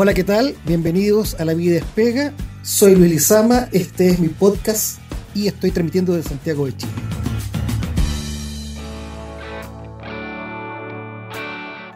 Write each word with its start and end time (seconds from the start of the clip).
Hola, 0.00 0.14
¿qué 0.14 0.22
tal? 0.22 0.54
Bienvenidos 0.64 1.34
a 1.40 1.44
La 1.44 1.54
Vida 1.54 1.74
Despega. 1.74 2.32
Soy 2.62 2.94
Luis 2.94 3.10
Lizama, 3.10 3.68
este 3.72 4.10
es 4.10 4.20
mi 4.20 4.28
podcast 4.28 5.00
y 5.34 5.48
estoy 5.48 5.72
transmitiendo 5.72 6.12
desde 6.12 6.28
Santiago 6.28 6.66
de 6.66 6.76
Chile. 6.76 6.92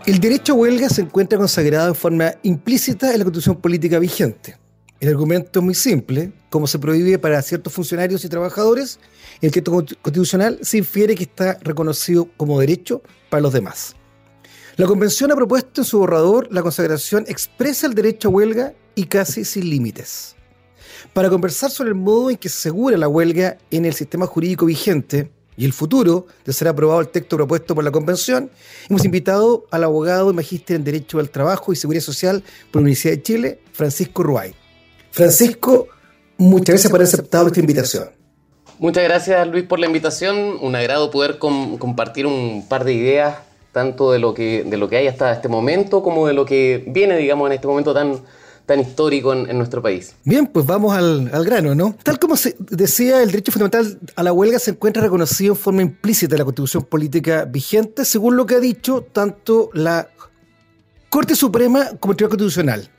El 0.04 0.18
derecho 0.18 0.54
a 0.54 0.56
huelga 0.56 0.88
se 0.88 1.02
encuentra 1.02 1.38
consagrado 1.38 1.90
en 1.90 1.94
forma 1.94 2.34
implícita 2.42 3.12
en 3.12 3.18
la 3.20 3.24
constitución 3.24 3.60
política 3.60 4.00
vigente. 4.00 4.56
El 4.98 5.08
argumento 5.10 5.60
es 5.60 5.64
muy 5.64 5.76
simple. 5.76 6.32
Como 6.50 6.66
se 6.66 6.80
prohíbe 6.80 7.20
para 7.20 7.40
ciertos 7.40 7.72
funcionarios 7.72 8.24
y 8.24 8.28
trabajadores, 8.28 8.98
el 9.40 9.52
texto 9.52 9.70
constitucional 9.70 10.58
se 10.62 10.78
infiere 10.78 11.14
que 11.14 11.22
está 11.22 11.56
reconocido 11.62 12.28
como 12.36 12.58
derecho 12.58 13.00
para 13.30 13.42
los 13.42 13.52
demás. 13.52 13.94
La 14.76 14.86
Convención 14.86 15.30
ha 15.30 15.36
propuesto 15.36 15.82
en 15.82 15.84
su 15.84 15.98
borrador 15.98 16.48
la 16.50 16.62
consagración 16.62 17.26
expresa 17.28 17.86
el 17.86 17.94
derecho 17.94 18.28
a 18.28 18.30
huelga 18.30 18.72
y 18.94 19.04
casi 19.04 19.44
sin 19.44 19.68
límites. 19.68 20.34
Para 21.12 21.28
conversar 21.28 21.70
sobre 21.70 21.90
el 21.90 21.94
modo 21.94 22.30
en 22.30 22.38
que 22.38 22.48
se 22.48 22.56
asegura 22.56 22.96
la 22.96 23.06
huelga 23.06 23.58
en 23.70 23.84
el 23.84 23.92
sistema 23.92 24.26
jurídico 24.26 24.64
vigente 24.64 25.30
y 25.58 25.66
el 25.66 25.74
futuro 25.74 26.26
de 26.46 26.54
ser 26.54 26.68
aprobado 26.68 27.02
el 27.02 27.08
texto 27.08 27.36
propuesto 27.36 27.74
por 27.74 27.84
la 27.84 27.90
Convención, 27.90 28.50
hemos 28.88 29.04
invitado 29.04 29.66
al 29.70 29.84
abogado 29.84 30.30
y 30.30 30.34
magíster 30.34 30.76
en 30.76 30.84
Derecho 30.84 31.18
al 31.18 31.28
Trabajo 31.28 31.74
y 31.74 31.76
Seguridad 31.76 32.02
Social 32.02 32.42
por 32.70 32.80
la 32.80 32.84
Universidad 32.84 33.12
de 33.12 33.22
Chile, 33.22 33.60
Francisco 33.72 34.22
Ruay. 34.22 34.54
Francisco, 35.10 35.88
muchas 36.38 36.68
gracias 36.68 36.90
por 36.90 37.00
haber 37.00 37.08
aceptado 37.08 37.48
esta 37.48 37.60
invitación. 37.60 38.08
Muchas 38.78 39.04
gracias 39.04 39.46
Luis 39.48 39.64
por 39.64 39.78
la 39.78 39.86
invitación, 39.86 40.56
un 40.62 40.74
agrado 40.74 41.10
poder 41.10 41.38
compartir 41.38 42.26
un 42.26 42.66
par 42.66 42.84
de 42.84 42.94
ideas 42.94 43.51
tanto 43.72 44.12
de 44.12 44.18
lo 44.18 44.34
que, 44.34 44.64
de 44.64 44.76
lo 44.76 44.88
que 44.88 44.98
hay 44.98 45.08
hasta 45.08 45.32
este 45.32 45.48
momento 45.48 46.02
como 46.02 46.26
de 46.26 46.34
lo 46.34 46.44
que 46.44 46.84
viene, 46.86 47.16
digamos, 47.16 47.46
en 47.48 47.54
este 47.54 47.66
momento 47.66 47.94
tan, 47.94 48.20
tan 48.66 48.80
histórico 48.80 49.32
en, 49.32 49.56
nuestro 49.56 49.82
país. 49.82 50.14
Bien, 50.24 50.46
pues 50.46 50.66
vamos 50.66 50.94
al, 50.94 51.30
grano, 51.44 51.74
¿no? 51.74 51.96
Tal 52.02 52.18
como 52.18 52.36
se 52.36 52.54
decía, 52.58 53.22
el 53.22 53.30
derecho 53.30 53.50
fundamental 53.50 53.98
a 54.14 54.22
la 54.22 54.32
huelga 54.32 54.58
se 54.58 54.72
encuentra 54.72 55.02
reconocido 55.02 55.54
en 55.54 55.58
forma 55.58 55.82
implícita 55.82 56.34
en 56.34 56.40
la 56.40 56.44
constitución 56.44 56.84
política 56.84 57.46
vigente, 57.46 58.04
según 58.04 58.36
lo 58.36 58.46
que 58.46 58.56
ha 58.56 58.60
dicho 58.60 59.06
tanto 59.10 59.70
la 59.72 60.08
Corte 61.08 61.34
Suprema 61.34 61.90
como 61.98 62.12
el 62.12 62.16
Tribunal 62.16 62.38
Constitucional. 62.38 62.90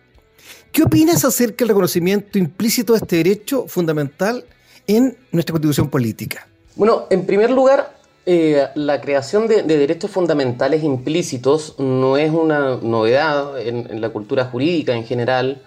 ¿Qué 0.71 0.81
opinas 0.81 1.23
acerca 1.23 1.57
del 1.59 1.69
reconocimiento 1.69 2.39
implícito 2.39 2.93
de 2.93 2.99
este 2.99 3.17
derecho 3.17 3.65
fundamental 3.67 4.43
en 4.87 5.15
nuestra 5.31 5.53
constitución 5.53 5.89
política? 5.89 6.47
Bueno, 6.75 7.05
en 7.11 7.27
primer 7.27 7.51
lugar, 7.51 7.95
eh, 8.25 8.69
la 8.75 9.01
creación 9.01 9.47
de, 9.47 9.63
derechos 9.63 10.09
fundamentales 10.09 10.81
implícitos 10.83 11.75
no 11.77 12.15
es 12.15 12.31
una 12.31 12.77
novedad 12.77 13.59
en, 13.59 13.99
la 13.99 14.09
cultura 14.09 14.45
jurídica 14.45 14.93
en 14.95 15.05
general. 15.05 15.61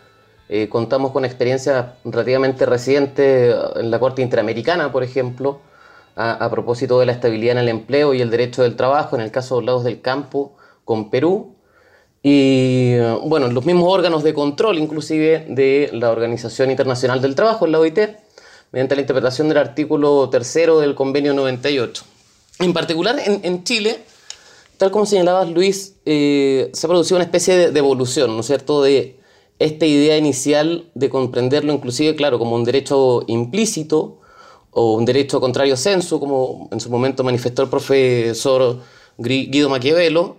Eh, 0.48 0.68
contamos 0.68 1.10
con 1.12 1.24
experiencias 1.24 1.86
relativamente 2.04 2.64
recientes 2.64 3.54
en 3.76 3.90
la 3.90 3.98
Corte 3.98 4.22
Interamericana, 4.22 4.90
por 4.90 5.02
ejemplo, 5.02 5.60
a, 6.14 6.48
propósito 6.50 6.98
de 6.98 7.06
la 7.06 7.12
estabilidad 7.12 7.52
en 7.52 7.58
el 7.58 7.68
empleo 7.68 8.14
y 8.14 8.22
el 8.22 8.30
derecho 8.30 8.62
del 8.62 8.74
trabajo, 8.74 9.16
en 9.16 9.22
el 9.22 9.30
caso 9.30 9.56
de 9.56 9.60
los 9.60 9.66
lados 9.66 9.84
del 9.84 10.00
campo, 10.00 10.56
con 10.84 11.10
Perú. 11.10 11.56
Y 12.22 12.96
bueno, 13.24 13.48
los 13.48 13.66
mismos 13.66 13.86
órganos 13.92 14.22
de 14.24 14.32
control, 14.32 14.78
inclusive, 14.78 15.44
de 15.48 15.90
la 15.92 16.10
Organización 16.10 16.70
Internacional 16.70 17.20
del 17.20 17.34
Trabajo, 17.34 17.66
la 17.66 17.78
OIT, 17.78 17.98
mediante 18.72 18.94
la 18.94 19.02
interpretación 19.02 19.48
del 19.48 19.58
artículo 19.58 20.28
tercero 20.30 20.80
del 20.80 20.94
convenio 20.94 21.34
98. 21.34 22.15
En 22.58 22.72
particular, 22.72 23.20
en, 23.22 23.64
Chile, 23.64 23.98
tal 24.78 24.90
como 24.90 25.04
señalabas, 25.04 25.50
Luis, 25.50 25.96
eh, 26.06 26.70
se 26.72 26.86
ha 26.86 26.88
producido 26.88 27.16
una 27.16 27.24
especie 27.24 27.70
de, 27.70 27.78
evolución, 27.78 28.34
¿no 28.34 28.40
es 28.40 28.46
cierto?, 28.46 28.82
de 28.82 29.18
esta 29.58 29.86
idea 29.86 30.16
inicial 30.16 30.88
de 30.94 31.10
comprenderlo 31.10 31.72
inclusive, 31.72 32.14
claro, 32.14 32.38
como 32.38 32.56
un 32.56 32.64
derecho 32.64 33.24
implícito 33.26 34.20
o 34.70 34.94
un 34.94 35.04
derecho 35.04 35.40
contrario 35.40 35.76
censo, 35.76 36.18
como 36.18 36.68
en 36.72 36.80
su 36.80 36.90
momento 36.90 37.24
manifestó 37.24 37.62
el 37.62 37.68
profesor 37.68 38.80
Guido 39.18 39.68
Maquiavelo, 39.68 40.36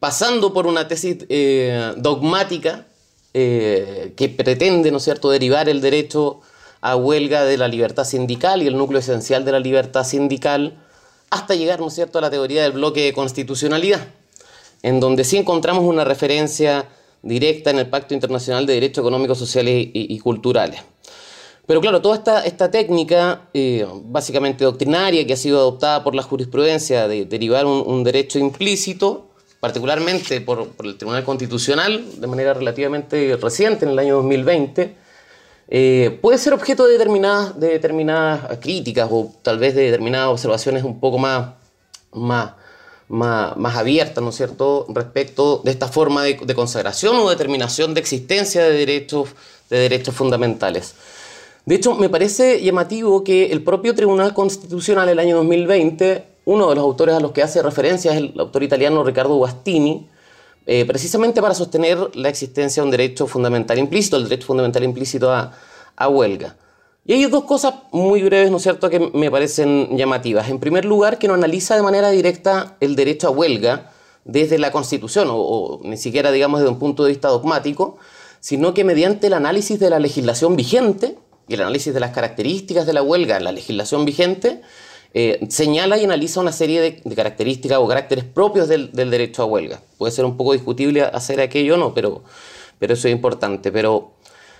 pasando 0.00 0.52
por 0.52 0.66
una 0.66 0.88
tesis 0.88 1.18
eh, 1.28 1.92
dogmática 1.96 2.86
eh, 3.34 4.12
que 4.16 4.28
pretende, 4.30 4.90
¿no 4.90 4.98
es 4.98 5.04
cierto?, 5.04 5.30
derivar 5.30 5.68
el 5.68 5.82
derecho 5.82 6.40
a 6.80 6.96
huelga 6.96 7.44
de 7.44 7.58
la 7.58 7.68
libertad 7.68 8.04
sindical 8.04 8.62
y 8.62 8.66
el 8.66 8.76
núcleo 8.76 9.00
esencial 9.00 9.44
de 9.44 9.52
la 9.52 9.60
libertad 9.60 10.04
sindical 10.04 10.78
hasta 11.32 11.54
llegar, 11.54 11.80
¿no 11.80 11.88
es 11.88 11.94
cierto?, 11.94 12.18
a 12.18 12.20
la 12.20 12.30
teoría 12.30 12.62
del 12.62 12.72
bloque 12.72 13.04
de 13.04 13.14
constitucionalidad, 13.14 14.06
en 14.82 15.00
donde 15.00 15.24
sí 15.24 15.38
encontramos 15.38 15.82
una 15.82 16.04
referencia 16.04 16.90
directa 17.22 17.70
en 17.70 17.78
el 17.78 17.88
Pacto 17.88 18.12
Internacional 18.12 18.66
de 18.66 18.74
Derechos 18.74 19.02
Económicos, 19.02 19.38
Sociales 19.38 19.88
y, 19.94 20.18
Culturales. 20.18 20.80
Pero 21.66 21.80
claro, 21.80 22.02
toda 22.02 22.16
esta, 22.16 22.44
esta 22.44 22.70
técnica, 22.70 23.48
eh, 23.54 23.86
básicamente 24.04 24.64
doctrinaria, 24.64 25.26
que 25.26 25.32
ha 25.32 25.36
sido 25.36 25.58
adoptada 25.58 26.04
por 26.04 26.14
la 26.14 26.22
jurisprudencia 26.22 27.08
de 27.08 27.24
derivar 27.24 27.64
un, 27.64 28.04
derecho 28.04 28.38
implícito, 28.38 29.30
particularmente 29.58 30.42
por, 30.42 30.68
por, 30.68 30.84
el 30.84 30.98
Tribunal 30.98 31.24
Constitucional, 31.24 32.20
de 32.20 32.26
manera 32.26 32.52
relativamente 32.52 33.38
reciente, 33.40 33.86
en 33.86 33.92
el 33.92 33.98
año 33.98 34.16
2020, 34.16 34.96
eh, 35.68 36.18
puede 36.20 36.38
ser 36.38 36.52
objeto 36.52 36.86
de 36.86 36.92
determinadas, 36.92 37.58
de 37.58 37.68
determinadas 37.68 38.58
críticas 38.58 39.08
o 39.10 39.32
tal 39.42 39.58
vez 39.58 39.74
de 39.74 39.84
determinadas 39.84 40.28
observaciones 40.28 40.84
un 40.84 41.00
poco 41.00 41.18
más, 41.18 41.50
más, 42.12 42.52
más, 43.08 43.76
abiertas, 43.76 44.22
¿no 44.22 44.32
cierto?, 44.32 44.86
respecto 44.88 45.60
de 45.64 45.70
esta 45.70 45.88
forma 45.88 46.24
de, 46.24 46.54
consagración 46.54 47.16
o 47.16 47.30
determinación 47.30 47.94
de 47.94 48.00
existencia 48.00 48.64
de 48.64 48.72
derechos, 48.72 49.30
de 49.70 49.78
derechos 49.78 50.14
fundamentales. 50.14 50.94
De 51.64 51.76
hecho, 51.76 51.94
me 51.94 52.08
parece 52.08 52.62
llamativo 52.62 53.22
que 53.22 53.52
el 53.52 53.62
propio 53.62 53.94
Tribunal 53.94 54.34
Constitucional 54.34 55.08
el 55.08 55.18
año 55.18 55.36
2020, 55.36 56.24
uno 56.44 56.68
de 56.68 56.74
los 56.74 56.82
autores 56.82 57.14
a 57.14 57.20
los 57.20 57.32
que 57.32 57.42
hace 57.42 57.62
referencia 57.62 58.12
es 58.12 58.18
el 58.18 58.34
autor 58.38 58.62
italiano 58.64 59.04
Ricardo 59.04 59.36
Guastini, 59.36 60.08
eh, 60.66 60.84
precisamente 60.84 61.42
para 61.42 61.54
sostener 61.54 62.14
la 62.14 62.28
existencia 62.28 62.82
de 62.82 62.84
un 62.86 62.90
derecho 62.90 63.26
fundamental 63.26 63.78
implícito, 63.78 64.16
el 64.16 64.24
derecho 64.24 64.46
fundamental 64.46 64.84
implícito 64.84 65.32
a, 65.32 65.52
huelga. 66.08 66.56
Y 67.04 67.12
hay 67.12 67.26
dos 67.26 67.44
cosas 67.44 67.74
muy 67.92 68.22
breves, 68.22 68.50
¿no 68.50 68.56
es 68.56 68.62
cierto?, 68.64 68.90
que 68.90 68.98
me 68.98 69.30
parecen 69.30 69.96
llamativas. 69.96 70.48
En 70.48 70.58
primer 70.58 70.84
lugar, 70.84 71.18
que 71.18 71.28
no 71.28 71.34
analiza 71.34 71.76
de 71.76 71.82
manera 71.82 72.10
directa 72.10 72.76
el 72.80 72.96
derecho 72.96 73.28
a 73.28 73.30
huelga 73.30 73.92
desde 74.24 74.58
la 74.58 74.72
Constitución, 74.72 75.28
o, 75.30 75.80
ni 75.84 75.96
siquiera, 75.96 76.32
digamos, 76.32 76.60
desde 76.60 76.72
un 76.72 76.78
punto 76.80 77.04
de 77.04 77.10
vista 77.10 77.28
dogmático, 77.28 77.98
sino 78.40 78.74
que 78.74 78.82
mediante 78.82 79.28
el 79.28 79.34
análisis 79.34 79.78
de 79.78 79.90
la 79.90 80.00
legislación 80.00 80.56
vigente 80.56 81.18
y 81.46 81.54
el 81.54 81.60
análisis 81.60 81.94
de 81.94 82.00
las 82.00 82.10
características 82.10 82.86
de 82.86 82.92
la 82.92 83.02
huelga 83.02 83.36
en 83.36 83.44
la 83.44 83.52
legislación 83.52 84.04
vigente, 84.04 84.62
eh, 85.14 85.46
señala 85.50 85.98
y 85.98 86.04
analiza 86.04 86.40
una 86.40 86.52
serie 86.52 86.80
de, 86.80 87.14
características 87.14 87.78
o 87.78 87.86
caracteres 87.86 88.24
propios 88.24 88.66
del, 88.68 88.90
derecho 88.92 89.42
a 89.42 89.46
huelga. 89.46 89.82
Puede 89.98 90.10
ser 90.12 90.24
un 90.24 90.36
poco 90.36 90.54
discutible 90.54 91.02
hacer 91.02 91.40
aquello 91.40 91.74
o 91.74 91.76
no, 91.76 91.92
pero, 91.92 92.22
pero 92.78 92.94
eso 92.94 93.08
es 93.08 93.12
importante. 93.12 93.70
Pero, 93.70 94.12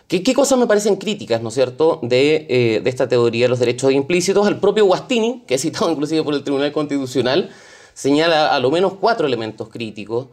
¿qué, 0.08 0.22
cosas 0.34 0.58
me 0.58 0.66
parecen 0.66 0.96
críticas, 0.96 1.41
¿no 1.41 1.48
es 1.48 1.54
cierto?, 1.54 2.00
de, 2.02 2.46
eh, 2.50 2.80
de, 2.84 2.91
esta 2.91 3.08
teoría 3.08 3.46
de 3.46 3.48
los 3.48 3.60
derechos 3.60 3.92
implícitos. 3.92 4.46
El 4.46 4.58
propio 4.58 4.84
Guastini, 4.84 5.42
que 5.46 5.54
es 5.54 5.62
citado 5.62 5.91
inclusive 5.92 6.22
por 6.22 6.34
el 6.34 6.44
Tribunal 6.44 6.70
Constitucional, 6.70 7.48
señala 7.94 8.54
a 8.54 8.60
lo 8.60 8.70
menos 8.70 8.94
cuatro 9.00 9.26
elementos 9.26 9.70
críticos. 9.70 10.26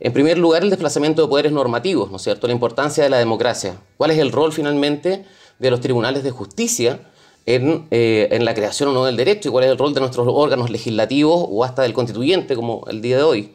En 0.00 0.12
primer 0.12 0.38
lugar, 0.38 0.62
el 0.62 0.70
desplazamiento 0.70 1.22
de 1.22 1.28
poderes 1.28 1.52
normativos, 1.52 2.10
¿no 2.10 2.16
es 2.16 2.22
cierto?, 2.22 2.46
la 2.46 2.54
importancia 2.54 3.04
de 3.04 3.10
la 3.10 3.18
democracia. 3.18 3.76
¿Cuál 3.98 4.10
es 4.10 4.18
el 4.18 4.32
rol 4.32 4.54
finalmente 4.54 5.26
de 5.58 5.70
los 5.70 5.80
tribunales 5.80 6.22
de 6.22 6.30
justicia? 6.30 7.00
Eh, 7.48 8.28
en, 8.32 8.44
la 8.44 8.54
creación 8.54 8.88
o 8.88 8.92
no 8.92 9.04
del 9.04 9.16
derecho 9.16 9.48
y 9.48 9.52
cuál 9.52 9.62
es 9.62 9.70
el 9.70 9.78
rol 9.78 9.94
de 9.94 10.00
nuestros 10.00 10.26
órganos 10.28 10.68
legislativos 10.68 11.46
o 11.48 11.62
hasta 11.62 11.82
del 11.82 11.92
constituyente, 11.92 12.56
como 12.56 12.84
el 12.88 13.00
día 13.00 13.18
de 13.18 13.22
hoy. 13.22 13.52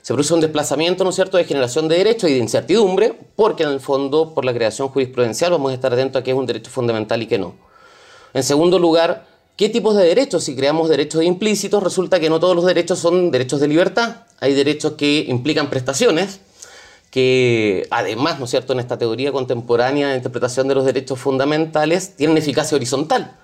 Se 0.00 0.14
produce 0.14 0.32
un 0.32 0.40
desplazamiento, 0.40 1.04
¿no 1.04 1.10
es 1.10 1.16
cierto?, 1.16 1.36
de 1.36 1.44
generación 1.44 1.86
de 1.86 1.98
derechos 1.98 2.30
y 2.30 2.32
de 2.32 2.38
incertidumbre, 2.38 3.12
porque 3.36 3.64
en 3.64 3.68
el 3.68 3.80
fondo, 3.80 4.32
por 4.32 4.46
la 4.46 4.54
creación 4.54 4.88
jurisprudencial, 4.88 5.52
vamos 5.52 5.70
a 5.70 5.74
estar 5.74 5.92
atentos 5.92 6.18
a 6.18 6.24
qué 6.24 6.30
es 6.30 6.36
un 6.36 6.46
derecho 6.46 6.70
fundamental 6.70 7.20
y 7.20 7.26
qué 7.26 7.38
no. 7.38 7.54
En 8.32 8.42
segundo 8.42 8.78
lugar, 8.78 9.26
¿qué 9.54 9.68
tipos 9.68 9.94
de 9.96 10.04
derechos? 10.04 10.44
Si 10.44 10.56
creamos 10.56 10.88
derechos 10.88 11.22
implícitos, 11.22 11.82
resulta 11.82 12.20
que 12.20 12.30
no 12.30 12.40
todos 12.40 12.56
los 12.56 12.64
derechos 12.64 12.98
son 12.98 13.30
derechos 13.30 13.60
de 13.60 13.68
libertad. 13.68 14.22
Hay 14.40 14.54
derechos 14.54 14.94
que 14.94 15.26
implican 15.28 15.68
prestaciones, 15.68 16.40
que 17.10 17.86
además, 17.90 18.38
¿no 18.38 18.44
es 18.44 18.50
cierto?, 18.50 18.72
en 18.72 18.80
esta 18.80 18.96
teoría 18.96 19.32
contemporánea 19.32 20.10
de 20.10 20.16
interpretación 20.16 20.68
de 20.68 20.76
los 20.76 20.84
derechos 20.84 21.18
fundamentales, 21.18 22.16
tienen 22.16 22.36
eficacia 22.38 22.76
horizontal. 22.76 23.36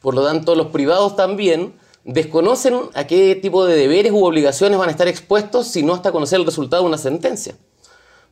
Por 0.00 0.14
lo 0.14 0.24
tanto, 0.24 0.54
los 0.54 0.68
privados 0.68 1.14
también 1.16 1.74
desconocen 2.04 2.80
a 2.94 3.06
qué 3.06 3.34
tipo 3.34 3.64
de 3.66 3.76
deberes 3.76 4.12
u 4.12 4.24
obligaciones 4.24 4.78
van 4.78 4.88
a 4.88 4.92
estar 4.92 5.08
expuestos 5.08 5.68
si 5.68 5.82
no 5.82 5.94
hasta 5.94 6.12
conocer 6.12 6.40
el 6.40 6.46
resultado 6.46 6.82
de 6.82 6.88
una 6.88 6.98
sentencia. 6.98 7.56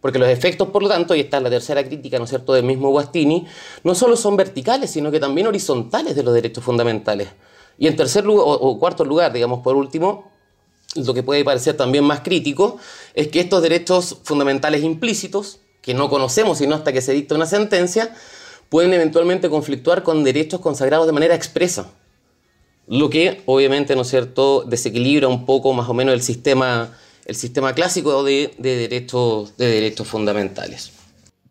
Porque 0.01 0.19
los 0.19 0.29
efectos, 0.29 0.69
por 0.69 0.83
lo 0.83 0.89
tanto, 0.89 1.15
y 1.15 1.21
esta 1.21 1.37
es 1.37 1.43
la 1.43 1.51
tercera 1.51 1.85
crítica, 1.85 2.19
¿no 2.19 2.25
es 2.25 2.31
cierto?, 2.31 2.55
del 2.55 2.65
mismo 2.65 2.91
Guastini, 2.91 3.47
no 3.85 3.95
solo 3.95 4.17
son 4.17 4.37
verticales, 4.37 4.91
sino 4.91 5.11
que 5.11 5.21
también 5.21 5.47
horizontales 5.47 6.17
de 6.17 6.23
los 6.23 6.35
derechos 6.35 6.65
fundamentales. 6.65 7.29
Y 7.79 7.87
en 7.87 7.97
tercer 7.97 8.25
lugar, 8.25 8.45
o 8.47 8.79
cuarto 8.79 9.05
lugar, 9.05 9.33
digamos, 9.33 9.61
por 9.61 9.77
último, 9.77 10.31
lo 10.95 11.15
que 11.15 11.23
puede 11.23 11.45
parecer 11.45 11.77
también 11.77 12.05
más 12.05 12.21
crítico, 12.21 12.79
es 13.15 13.29
que 13.29 13.41
estos 13.41 13.63
derechos 13.63 14.19
fundamentales 14.25 14.83
implícitos 14.83 15.61
que 15.81 15.95
no 15.95 16.09
conocemos 16.09 16.59
sino 16.59 16.75
hasta 16.75 16.93
que 16.93 17.01
se 17.01 17.13
dicta 17.13 17.35
una 17.35 17.47
sentencia, 17.47 18.15
pueden 18.69 18.95
eventualmente 18.95 19.51
conflictuar 19.51 20.03
con 20.03 20.25
derechos 20.25 20.61
consagrados 20.61 21.07
de 21.07 21.13
manera 21.13 21.35
expresa. 21.35 21.91
Lo 22.87 23.11
que 23.11 23.43
obviamente, 23.47 23.95
¿no 23.95 24.03
es 24.03 24.09
cierto?, 24.09 24.65
desequilibra 24.67 25.29
un 25.29 25.45
poco 25.45 25.73
más 25.73 25.89
o 25.89 25.95
menos 25.95 26.15
el 26.15 26.23
sistema, 26.23 26.97
el 27.27 27.37
sistema 27.37 27.75
clásico 27.75 28.25
de, 28.25 28.55
derechos, 28.59 29.57
de 29.57 29.67
derechos 29.67 30.09
fundamentales. 30.09 30.93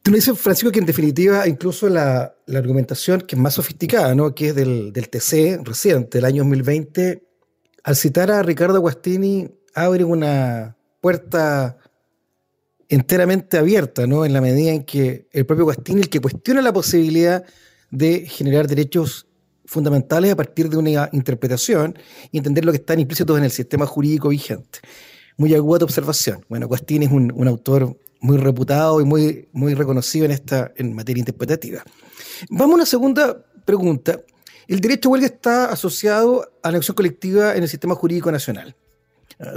Tú 0.01 0.09
me 0.09 0.17
dices, 0.17 0.37
Francisco, 0.39 0.71
que 0.71 0.79
en 0.79 0.87
definitiva, 0.87 1.47
incluso 1.47 1.87
la, 1.87 2.33
argumentación 2.47 3.21
que 3.21 3.35
es 3.35 3.41
más 3.41 3.53
sofisticada, 3.53 4.15
¿no? 4.15 4.33
que 4.33 4.47
es 4.47 4.55
del, 4.55 4.91
del 4.91 5.09
TC 5.09 5.63
reciente, 5.63 6.17
del 6.17 6.25
año 6.25 6.43
2020, 6.43 7.30
al 7.83 7.95
citar 7.95 8.31
a 8.31 8.43
Ricardo 8.43 8.79
Guastini, 8.79 9.49
abre 9.73 10.03
una 10.03 10.77
puerta 10.99 11.77
enteramente 12.89 13.57
abierta, 13.57 14.05
¿no? 14.05 14.25
En 14.25 14.33
la 14.33 14.41
medida 14.41 14.71
en 14.71 14.83
que 14.83 15.27
el 15.31 15.45
propio 15.45 15.65
Guastini, 15.65 16.01
el 16.01 16.09
que 16.09 16.19
cuestiona 16.19 16.61
la 16.61 16.73
posibilidad 16.73 17.43
de 17.89 18.25
generar 18.27 18.67
derechos 18.67 19.27
fundamentales 19.65 20.31
a 20.31 20.35
partir 20.35 20.69
de 20.69 20.77
una 20.77 21.09
interpretación 21.13 21.97
y 22.31 22.37
entender 22.37 22.65
lo 22.65 22.73
que 22.73 22.79
están 22.79 22.99
implícitos 22.99 23.37
en 23.37 23.45
el 23.45 23.51
sistema 23.51 23.85
jurídico 23.85 24.29
vigente. 24.29 24.79
Muy 25.37 25.53
aguda 25.55 25.85
observación. 25.85 26.45
Bueno, 26.49 26.67
Guastini 26.67 27.05
es 27.05 27.11
un, 27.11 27.47
autor 27.47 27.97
muy 28.19 28.37
reputado 28.37 28.99
y 28.99 29.05
muy, 29.05 29.47
muy 29.53 29.73
reconocido 29.73 30.25
en 30.25 30.31
esta 30.31 30.73
en 30.75 30.93
materia 30.93 31.21
interpretativa. 31.21 31.83
Vamos 32.49 32.73
a 32.73 32.75
una 32.75 32.85
segunda 32.85 33.45
pregunta. 33.65 34.19
El 34.71 34.79
derecho 34.79 35.09
a 35.09 35.11
huelga 35.11 35.27
está 35.27 35.65
asociado 35.65 36.49
a 36.63 36.71
la 36.71 36.77
acción 36.77 36.95
colectiva 36.95 37.57
en 37.57 37.63
el 37.63 37.67
sistema 37.67 37.93
jurídico 37.93 38.31
nacional. 38.31 38.73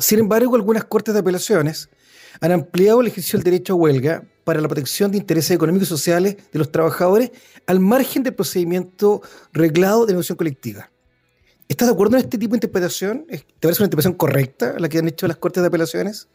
Sin 0.01 0.19
embargo, 0.19 0.57
algunas 0.57 0.87
cortes 0.87 1.15
de 1.15 1.21
apelaciones 1.21 1.89
han 2.41 2.51
ampliado 2.51 3.01
el 3.01 3.07
ejercicio 3.07 3.39
del 3.39 3.45
derecho 3.45 3.75
a 3.75 3.77
huelga 3.77 4.25
para 4.43 4.61
la 4.61 4.67
protección 4.67 5.13
de 5.13 5.19
intereses 5.19 5.53
económicos 5.53 5.87
y 5.87 5.91
sociales 5.91 6.37
de 6.51 6.59
los 6.59 6.73
trabajadores 6.73 7.31
al 7.69 7.79
margen 7.79 8.25
del 8.25 8.35
procedimiento 8.35 9.23
reglado 9.53 10.05
de 10.05 10.15
negociación 10.15 10.37
colectiva. 10.37 10.91
¿Estás 11.69 11.87
de 11.87 11.95
acuerdo 11.95 12.17
en 12.17 12.25
este 12.25 12.37
tipo 12.37 12.55
de 12.55 12.57
interpretación? 12.57 13.25
¿Te 13.29 13.39
parece 13.61 13.83
una 13.83 13.87
interpretación 13.87 14.15
correcta 14.15 14.75
la 14.81 14.89
que 14.89 14.99
han 14.99 15.07
hecho 15.07 15.29
las 15.29 15.37
Cortes 15.37 15.63
de 15.63 15.69
Apelaciones? 15.69 16.27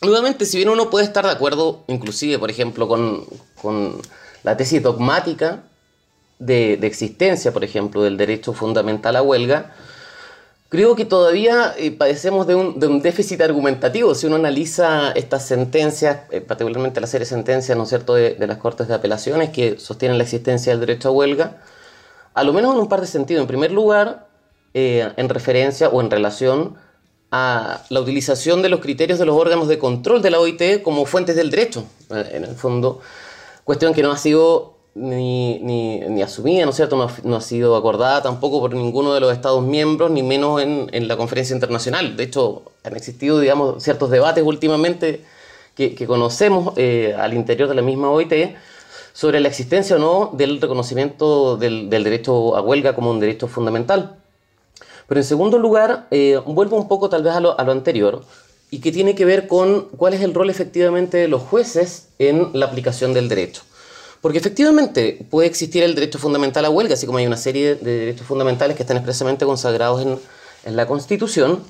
Nuevamente, 0.00 0.46
si 0.46 0.58
bien 0.58 0.68
uno 0.68 0.90
puede 0.90 1.06
estar 1.06 1.26
de 1.26 1.32
acuerdo, 1.32 1.82
inclusive, 1.88 2.38
por 2.38 2.52
ejemplo, 2.52 2.86
con, 2.86 4.00
la 4.44 4.56
tesis 4.56 4.80
dogmática 4.80 5.64
de, 6.38 6.76
de, 6.76 6.86
existencia, 6.86 7.52
por 7.52 7.64
ejemplo, 7.64 8.02
del 8.02 8.16
derecho 8.16 8.52
fundamental 8.52 9.16
a 9.16 9.22
huelga, 9.22 9.72
Creo 10.68 10.96
que 10.96 11.04
todavía 11.04 11.74
eh, 11.78 11.92
padecemos 11.92 12.46
de 12.46 12.56
un, 12.56 13.00
déficit 13.00 13.40
argumentativo. 13.40 14.14
Si 14.16 14.26
uno 14.26 14.34
analiza 14.34 15.12
estas 15.12 15.46
sentencias, 15.46 16.22
eh, 16.30 16.40
particularmente 16.40 17.00
la 17.00 17.06
serie 17.06 17.24
de 17.24 17.30
sentencias, 17.30 17.78
¿no 17.78 17.86
cierto?, 17.86 18.14
de, 18.14 18.36
las 18.46 18.58
Cortes 18.58 18.88
de 18.88 18.94
Apelaciones 18.94 19.50
que 19.50 19.78
sostienen 19.78 20.18
la 20.18 20.24
existencia 20.24 20.72
del 20.72 20.80
derecho 20.80 21.08
a 21.08 21.12
huelga, 21.12 21.62
a 22.34 22.42
lo 22.42 22.52
menos 22.52 22.74
en 22.74 22.80
un 22.80 22.88
par 22.88 23.00
de 23.00 23.06
sentidos. 23.06 23.42
En 23.42 23.46
primer 23.46 23.70
lugar, 23.70 24.26
eh, 24.74 25.12
en 25.16 25.28
referencia 25.28 25.88
o 25.88 26.00
en 26.00 26.10
relación 26.10 26.76
a 27.30 27.82
la 27.88 28.00
utilización 28.00 28.60
de 28.62 28.68
los 28.68 28.80
criterios 28.80 29.20
de 29.20 29.24
los 29.24 29.36
órganos 29.36 29.68
de 29.68 29.78
control 29.78 30.20
de 30.20 30.30
la 30.30 30.40
OIT 30.40 30.82
como 30.82 31.06
fuentes 31.06 31.36
del 31.36 31.50
derecho, 31.50 31.84
en 32.10 32.44
el 32.44 32.54
fondo, 32.56 33.00
cuestión 33.64 33.94
que 33.94 34.02
no 34.02 34.10
ha 34.10 34.18
sido 34.18 34.75
ni, 34.96 35.58
ni, 35.58 36.00
ni, 36.00 36.22
asumida, 36.22 36.64
¿no 36.64 36.70
es 36.70 36.76
cierto? 36.76 36.96
No, 37.22 37.36
ha 37.36 37.40
sido 37.40 37.76
acordada 37.76 38.22
tampoco 38.22 38.60
por 38.60 38.74
ninguno 38.74 39.12
de 39.12 39.20
los 39.20 39.32
Estados 39.32 39.62
miembros, 39.62 40.10
ni 40.10 40.22
menos 40.22 40.62
en, 40.62 40.88
en 40.92 41.06
la 41.06 41.16
conferencia 41.18 41.54
internacional. 41.54 42.16
De 42.16 42.24
hecho, 42.24 42.62
han 42.82 42.96
existido, 42.96 43.38
digamos, 43.38 43.82
ciertos 43.82 44.10
debates 44.10 44.42
últimamente 44.42 45.22
que, 45.74 45.94
que 45.94 46.06
conocemos 46.06 46.72
eh, 46.76 47.14
al 47.18 47.34
interior 47.34 47.68
de 47.68 47.74
la 47.74 47.82
misma 47.82 48.10
OIT 48.10 48.56
sobre 49.12 49.40
la 49.40 49.48
existencia 49.48 49.96
o 49.96 49.98
no 49.98 50.30
del 50.32 50.60
reconocimiento 50.60 51.56
del, 51.58 51.90
del, 51.90 52.02
derecho 52.02 52.56
a 52.56 52.62
huelga 52.62 52.94
como 52.94 53.10
un 53.10 53.20
derecho 53.20 53.48
fundamental. 53.48 54.16
Pero 55.08 55.20
en 55.20 55.24
segundo 55.24 55.58
lugar, 55.58 56.06
eh, 56.10 56.40
vuelvo 56.46 56.76
un 56.76 56.88
poco 56.88 57.08
tal 57.10 57.22
vez 57.22 57.34
a 57.34 57.40
lo, 57.40 57.58
a 57.58 57.64
lo 57.64 57.72
anterior, 57.72 58.24
y 58.70 58.80
que 58.80 58.92
tiene 58.92 59.14
que 59.14 59.24
ver 59.24 59.46
con 59.46 59.88
cuál 59.96 60.14
es 60.14 60.22
el 60.22 60.34
rol 60.34 60.50
efectivamente 60.50 61.18
de 61.18 61.28
los 61.28 61.42
jueces 61.42 62.08
en 62.18 62.50
la 62.52 62.66
aplicación 62.66 63.14
del 63.14 63.28
derecho. 63.28 63.62
Porque 64.20 64.38
efectivamente 64.38 65.26
puede 65.30 65.48
existir 65.48 65.82
el 65.82 65.94
derecho 65.94 66.18
fundamental 66.18 66.64
a 66.64 66.70
huelga, 66.70 66.94
así 66.94 67.06
como 67.06 67.18
hay 67.18 67.26
una 67.26 67.36
serie 67.36 67.74
de 67.76 67.98
derechos 67.98 68.26
fundamentales 68.26 68.76
que 68.76 68.82
están 68.82 68.96
expresamente 68.96 69.44
consagrados 69.44 70.02
en, 70.02 70.18
en 70.64 70.76
la 70.76 70.86
Constitución. 70.86 71.62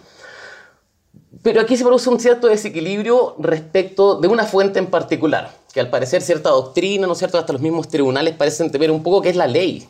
Pero 1.42 1.60
aquí 1.60 1.76
se 1.76 1.84
produce 1.84 2.08
un 2.08 2.18
cierto 2.18 2.46
desequilibrio 2.48 3.36
respecto 3.38 4.18
de 4.20 4.28
una 4.28 4.44
fuente 4.44 4.78
en 4.78 4.86
particular, 4.86 5.54
que 5.72 5.80
al 5.80 5.90
parecer 5.90 6.22
cierta 6.22 6.50
doctrina, 6.50 7.06
¿no 7.06 7.12
es 7.12 7.18
cierto?, 7.18 7.38
hasta 7.38 7.52
los 7.52 7.62
mismos 7.62 7.88
tribunales 7.88 8.34
parecen 8.34 8.70
temer 8.70 8.90
un 8.90 9.02
poco 9.02 9.22
que 9.22 9.28
es 9.30 9.36
la 9.36 9.46
ley. 9.46 9.86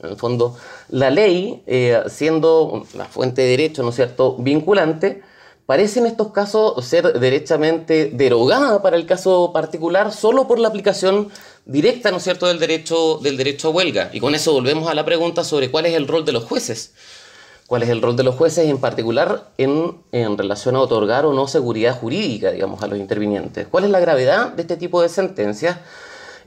En 0.00 0.10
el 0.10 0.16
fondo, 0.16 0.56
la 0.88 1.10
ley, 1.10 1.62
eh, 1.66 2.02
siendo 2.08 2.84
la 2.94 3.06
fuente 3.06 3.42
de 3.42 3.48
derecho, 3.48 3.82
¿no 3.82 3.90
es 3.90 3.96
cierto?, 3.96 4.36
vinculante, 4.36 5.22
parece 5.72 6.00
en 6.00 6.06
estos 6.06 6.32
casos 6.32 6.84
ser 6.84 7.18
derechamente 7.18 8.10
derogada 8.12 8.82
para 8.82 8.94
el 8.94 9.06
caso 9.06 9.52
particular 9.54 10.12
solo 10.12 10.46
por 10.46 10.58
la 10.58 10.68
aplicación 10.68 11.30
directa, 11.64 12.10
¿no 12.10 12.18
es 12.18 12.24
cierto?, 12.24 12.46
del 12.46 12.58
derecho, 12.58 13.16
del 13.22 13.38
derecho 13.38 13.68
a 13.68 13.70
huelga. 13.70 14.10
Y 14.12 14.20
con 14.20 14.34
eso 14.34 14.52
volvemos 14.52 14.86
a 14.90 14.94
la 14.94 15.06
pregunta 15.06 15.44
sobre 15.44 15.70
cuál 15.70 15.86
es 15.86 15.94
el 15.94 16.08
rol 16.08 16.26
de 16.26 16.32
los 16.32 16.44
jueces. 16.44 16.92
¿Cuál 17.66 17.84
es 17.84 17.88
el 17.88 18.02
rol 18.02 18.16
de 18.16 18.22
los 18.22 18.34
jueces 18.34 18.68
en 18.68 18.76
particular 18.76 19.48
en, 19.56 19.96
en 20.12 20.36
relación 20.36 20.76
a 20.76 20.80
otorgar 20.80 21.24
o 21.24 21.32
no 21.32 21.48
seguridad 21.48 21.98
jurídica, 21.98 22.50
digamos, 22.50 22.82
a 22.82 22.86
los 22.86 22.98
intervinientes? 22.98 23.66
¿Cuál 23.66 23.84
es 23.84 23.90
la 23.90 24.00
gravedad 24.00 24.52
de 24.52 24.60
este 24.60 24.76
tipo 24.76 25.00
de 25.00 25.08
sentencias? 25.08 25.78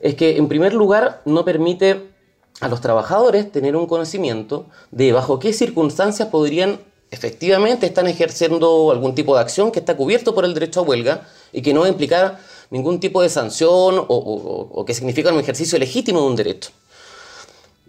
Es 0.02 0.14
que, 0.14 0.38
en 0.38 0.48
primer 0.48 0.76
lugar, 0.76 1.24
no 1.26 1.44
permite 1.44 2.12
a 2.62 2.68
los 2.68 2.80
trabajadores 2.80 3.52
tener 3.52 3.76
un 3.76 3.88
conocimiento 3.88 4.68
de 4.92 5.14
bajo 5.14 5.40
qué 5.40 5.52
circunstancias 5.52 6.30
podrían 6.30 6.80
efectivamente 7.16 7.86
estar 7.86 8.08
ejerciendo 8.08 8.92
algún 8.92 9.16
tipo 9.16 9.34
de 9.36 9.42
acción 9.42 9.72
que 9.72 9.80
está 9.80 9.96
cubierto 9.96 10.36
por 10.36 10.46
el 10.46 10.54
derecho 10.54 10.82
a 10.82 10.84
huelga 10.84 11.28
y 11.52 11.62
que 11.62 11.74
no 11.74 11.82
va 11.82 11.88
a 11.88 11.90
implicar 11.90 12.40
ningún 12.70 13.00
tipo 13.00 13.22
de 13.22 13.30
sanción 13.30 14.06
o, 14.08 14.84
que 14.86 14.94
significa 14.94 15.32
un 15.32 15.40
ejercicio 15.40 15.80
legítimo 15.80 16.22
de 16.22 16.28
un 16.28 16.36
derecho. 16.36 16.72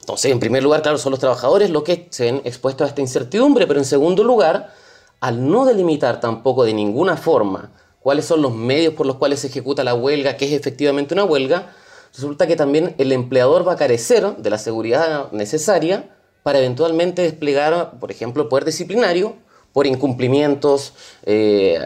Entonces, 0.00 0.30
en 0.30 0.38
primer 0.38 0.62
lugar, 0.62 0.82
claro, 0.82 0.98
son 0.98 1.10
los 1.10 1.20
trabajadores 1.20 1.68
los 1.70 1.82
que 1.82 2.06
se 2.10 2.24
ven 2.24 2.40
expuestos 2.44 2.86
a 2.86 2.88
esta 2.88 3.00
incertidumbre, 3.00 3.66
pero 3.66 3.80
en 3.80 3.84
segundo 3.84 4.22
lugar, 4.22 4.72
al 5.20 5.50
no 5.50 5.64
delimitar 5.64 6.20
tampoco 6.20 6.64
de 6.64 6.74
ninguna 6.74 7.16
forma 7.16 7.72
cuáles 8.00 8.24
son 8.24 8.40
los 8.40 8.54
medios 8.54 8.94
por 8.94 9.06
los 9.06 9.16
cuales 9.16 9.40
se 9.40 9.48
ejecuta 9.48 9.82
la 9.82 9.94
huelga, 9.94 10.36
que 10.36 10.44
es 10.44 10.52
efectivamente 10.52 11.12
una 11.14 11.24
huelga, 11.24 11.74
resulta 12.14 12.46
que 12.46 12.54
también 12.54 12.94
el 12.98 13.10
empleador 13.10 13.66
va 13.66 13.72
a 13.72 13.76
carecer 13.76 14.36
de 14.36 14.50
la 14.50 14.58
seguridad 14.58 15.32
necesaria 15.32 16.15
para 16.46 16.60
eventualmente 16.60 17.22
desplegar, 17.22 17.98
por 17.98 18.12
ejemplo, 18.12 18.48
poder 18.48 18.64
disciplinario 18.64 19.34
por 19.72 19.84
incumplimientos, 19.84 20.92
eh, 21.24 21.80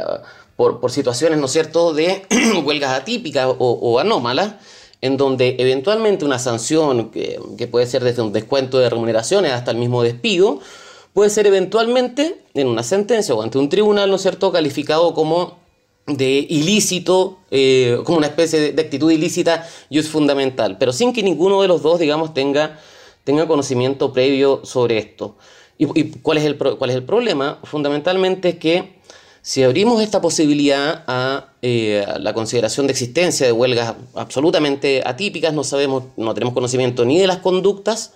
por, 0.55 0.90
situaciones, 0.90 1.38
¿no 1.38 1.47
es 1.47 1.52
cierto?, 1.52 1.95
de 1.95 2.26
huelgas 2.67 2.93
atípicas 2.93 3.49
o, 3.57 3.99
anómalas, 3.99 4.57
en 5.00 5.17
donde 5.17 5.57
eventualmente 5.61 6.26
una 6.26 6.38
sanción, 6.38 7.11
que, 7.11 7.69
puede 7.71 7.87
ser 7.87 8.05
desde 8.05 8.21
un 8.21 8.35
descuento 8.35 8.79
de 8.79 8.90
remuneraciones 8.90 9.52
hasta 9.52 9.71
el 9.71 9.79
mismo 9.79 10.02
despido, 10.02 10.61
puede 11.14 11.31
ser 11.31 11.47
eventualmente 11.47 12.43
en 12.52 12.67
una 12.67 12.83
sentencia 12.83 13.35
o 13.35 13.40
ante 13.40 13.57
un 13.57 13.71
tribunal, 13.71 14.11
¿no 14.11 14.17
es 14.17 14.23
cierto?, 14.23 14.52
calificado 14.52 15.14
como 15.14 15.57
de 16.07 16.47
ilícito, 16.50 17.38
eh, 17.50 17.99
como 18.05 18.19
una 18.19 18.26
especie 18.26 18.73
de, 18.73 18.83
actitud 18.83 19.11
ilícita 19.11 19.67
y 19.88 19.99
es 19.99 20.11
fundamental, 20.11 20.76
pero 20.76 20.93
sin 20.93 21.14
que 21.14 21.23
ninguno 21.23 21.62
de 21.62 21.69
los 21.69 21.81
dos, 21.81 21.99
digamos, 21.99 22.35
tenga, 22.35 22.79
tenga 23.25 23.47
conocimiento 23.47 24.12
previo 24.12 24.61
sobre 24.65 24.99
esto. 24.99 25.37
¿Y, 25.79 26.11
cuál, 26.19 26.39
es 26.39 26.45
el, 26.45 26.59
cuál 26.59 26.91
es 26.91 26.97
el 26.97 27.05
problema? 27.05 27.59
Fundamentalmente 27.65 28.50
es 28.50 28.59
que 28.59 29.00
si 29.43 29.62
abrimos 29.62 30.03
esta 30.03 30.21
posibilidad 30.21 31.05
eh, 31.62 32.05
a, 32.07 32.19
la 32.19 32.35
consideración 32.35 32.87
de 32.87 32.93
existencia 32.93 33.47
de 33.47 33.53
huelgas 33.53 33.95
absolutamente 34.15 35.03
atípicas, 35.05 35.55
no 35.55 35.65
sabemos, 35.65 36.05
no 36.19 36.35
tenemos 36.35 36.53
conocimiento 36.53 37.07
ni 37.07 37.19
de 37.19 37.27
las 37.27 37.39
conductas 37.39 38.12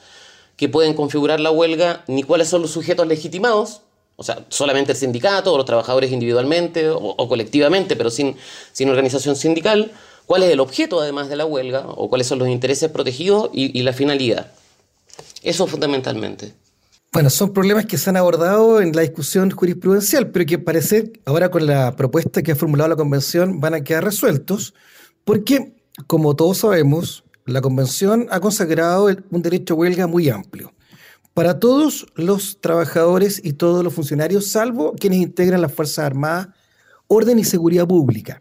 que 0.57 0.69
pueden 0.69 0.93
configurar 0.93 1.41
la 1.41 1.51
huelga, 1.51 2.05
ni 2.07 2.23
cuáles 2.23 2.49
son 2.49 2.63
los 2.63 2.71
sujetos 2.71 3.07
legitimados, 3.07 3.81
o 4.17 4.23
sea, 4.23 4.45
solamente 4.51 4.93
el 4.93 4.99
sindicato 4.99 5.53
o 5.53 5.57
los 5.57 5.67
trabajadores 5.67 6.13
individualmente 6.13 6.91
o, 6.91 7.29
colectivamente, 7.29 7.97
pero 7.97 8.11
sin, 8.11 8.37
sin 8.73 8.89
organización 8.91 9.35
sindical, 9.35 9.91
cuál 10.27 10.45
es 10.45 10.51
el 10.51 10.61
objeto 10.61 11.01
además 11.01 11.29
de 11.29 11.37
la 11.37 11.47
huelga 11.47 11.87
o 11.89 12.09
cuáles 12.09 12.29
son 12.29 12.39
los 12.39 12.49
intereses 12.49 12.91
protegidos 12.91 13.51
y 13.53 13.83
la 13.83 13.93
finalidad. 13.93 14.53
Eso 15.45 15.69
fundamentalmente. 15.69 16.55
Bueno, 17.13 17.31
son 17.31 17.53
problemas 17.53 17.87
que 17.87 17.97
se 17.97 18.11
han 18.11 18.17
abordado 18.17 18.81
en 18.81 18.91
la 18.97 19.03
discusión 19.03 19.51
jurisprudencial, 19.51 20.33
pero 20.33 20.47
que 20.47 20.59
parece 20.59 21.13
ahora 21.27 21.49
con 21.49 21.65
la 21.65 21.95
propuesta 21.95 22.43
que 22.43 22.51
ha 22.51 22.57
formulado 22.57 22.89
la 22.89 22.97
Convención 22.97 23.61
van 23.61 23.75
a 23.75 23.85
quedar 23.85 24.03
resueltos, 24.03 24.75
porque, 25.23 25.77
como 26.09 26.35
todos 26.35 26.59
sabemos, 26.59 27.23
la 27.47 27.61
Convención 27.61 28.27
ha 28.31 28.41
consagrado 28.41 29.09
un 29.31 29.43
derecho 29.43 29.75
a 29.75 29.77
huelga 29.77 30.09
muy 30.09 30.29
amplio 30.29 30.75
para 31.35 31.59
todos 31.59 32.07
los 32.15 32.61
trabajadores 32.61 33.41
y 33.45 33.55
todos 33.55 33.85
los 33.85 33.93
funcionarios, 33.93 34.47
salvo 34.47 34.95
quienes 34.95 35.19
integran 35.19 35.61
las 35.61 35.73
Fuerzas 35.73 36.07
Armadas, 36.07 36.49
orden 37.09 37.39
y 37.39 37.45
seguridad 37.45 37.87
pública. 37.87 38.41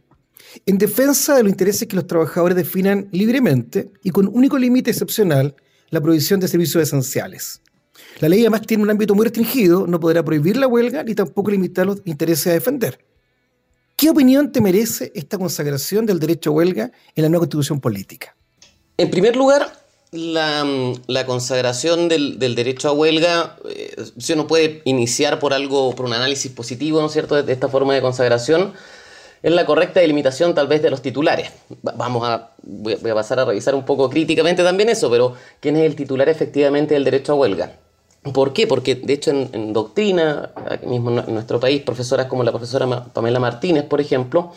en 0.68 0.78
defensa 0.78 1.36
de 1.36 1.42
los 1.42 1.52
intereses 1.52 1.88
que 1.88 1.96
los 1.96 2.06
trabajadores 2.06 2.56
definan 2.56 3.10
libremente 3.12 3.92
y 4.04 4.12
con 4.12 4.28
único 4.28 4.60
límite 4.60 4.92
excepcional, 4.92 5.56
la 5.94 6.02
provisión 6.02 6.40
de 6.40 6.48
servicios 6.48 6.82
esenciales. 6.82 7.62
La 8.20 8.28
ley 8.28 8.42
además 8.42 8.64
tiene 8.64 8.82
un 8.82 8.90
ámbito 8.90 9.14
muy 9.14 9.26
restringido, 9.26 9.86
no 9.86 10.00
podrá 10.00 10.24
prohibir 10.24 10.58
la 10.58 10.66
huelga 10.66 11.04
ni 11.04 11.14
tampoco 11.14 11.52
limitar 11.52 11.86
los 11.86 12.02
intereses 12.06 12.48
a 12.48 12.54
defender. 12.54 13.06
¿Qué 13.96 14.10
opinión 14.10 14.52
te 14.52 14.60
merece 14.60 15.12
esta 15.14 15.38
consagración 15.38 16.08
del 16.08 16.20
derecho 16.20 16.50
a 16.50 16.54
huelga 16.54 16.92
en 17.16 17.22
la 17.22 17.30
nueva 17.30 17.42
constitución 17.42 17.80
política? 17.80 18.36
En 18.98 19.12
primer 19.12 19.36
lugar, 19.36 19.72
la, 20.10 20.66
consagración 21.28 22.10
del, 22.10 22.40
derecho 22.40 22.90
a 22.90 22.94
huelga 22.94 23.58
eh, 23.70 23.96
se 24.18 24.34
uno 24.34 24.48
puede 24.48 24.82
iniciar 24.86 25.38
por 25.38 25.54
algo, 25.54 25.94
por 25.94 26.08
un 26.08 26.14
análisis 26.14 26.52
positivo, 26.52 27.02
¿no 27.02 27.06
es 27.06 27.14
cierto?, 27.14 27.42
de, 27.42 27.54
esta 27.54 27.70
forma 27.70 27.94
de 27.94 28.02
consagración, 28.02 28.74
es 29.44 29.52
la 29.52 29.66
correcta 29.66 30.00
delimitación 30.00 30.56
tal 30.56 30.68
vez 30.68 30.82
de 30.82 30.90
los 30.90 31.02
titulares. 31.02 31.52
Vamos 31.82 32.28
a, 32.28 32.52
voy 32.64 32.96
a 32.96 33.14
pasar 33.14 33.42
a 33.42 33.46
revisar 33.46 33.76
un 33.76 33.84
poco 33.84 34.10
críticamente 34.10 34.64
también 34.64 34.90
eso, 34.90 35.12
pero 35.12 35.36
¿quién 35.60 35.76
es 35.76 35.84
el 35.84 35.96
titular 35.96 36.30
efectivamente 36.30 36.94
del 36.94 37.04
derecho 37.04 37.34
a 37.34 37.36
huelga? 37.36 37.74
¿Por 38.32 38.54
qué? 38.54 38.68
Porque 38.68 38.96
de 38.96 39.14
hecho 39.14 39.32
en, 39.32 39.74
doctrina, 39.74 40.52
aquí 40.70 40.86
mismo 40.88 41.10
en 41.10 41.34
nuestro 41.34 41.60
país, 41.60 41.82
profesoras 41.82 42.28
como 42.28 42.46
la 42.46 42.52
profesora 42.52 43.12
Pamela 43.12 43.42
Martínez, 43.42 43.84
por 43.84 44.00
ejemplo, 44.00 44.54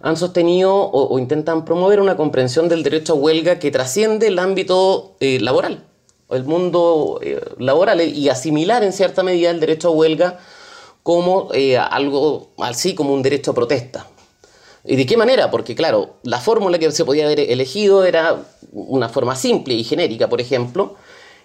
han 0.00 0.16
sostenido 0.16 0.72
o, 0.72 1.18
intentan 1.18 1.64
promover 1.64 2.00
una 2.00 2.16
comprensión 2.16 2.68
del 2.68 2.84
derecho 2.84 3.14
a 3.14 3.16
huelga 3.16 3.58
que 3.58 3.72
trasciende 3.72 4.28
el 4.28 4.38
ámbito 4.38 5.16
eh, 5.18 5.40
laboral, 5.40 5.84
el 6.30 6.44
mundo 6.44 7.18
eh, 7.22 7.40
laboral, 7.58 8.00
eh, 8.00 8.06
y 8.06 8.28
asimilar 8.28 8.84
en 8.84 8.92
cierta 8.92 9.24
medida 9.24 9.50
el 9.50 9.58
derecho 9.58 9.88
a 9.88 9.92
huelga 9.92 10.38
como 11.02 11.48
algo 11.90 12.50
así 12.58 12.94
como 12.94 13.12
un 13.12 13.22
derecho 13.22 13.50
a 13.50 13.54
protesta. 13.54 14.06
¿Y 14.84 14.96
de 14.96 15.06
qué 15.06 15.16
manera? 15.16 15.50
Porque 15.50 15.74
claro, 15.74 16.16
la 16.24 16.40
fórmula 16.40 16.78
que 16.78 16.90
se 16.90 17.04
podía 17.04 17.26
haber 17.26 17.40
elegido 17.40 18.04
era 18.04 18.42
una 18.72 19.08
forma 19.08 19.36
simple 19.36 19.74
y 19.74 19.84
genérica, 19.84 20.28
por 20.28 20.40
ejemplo, 20.40 20.96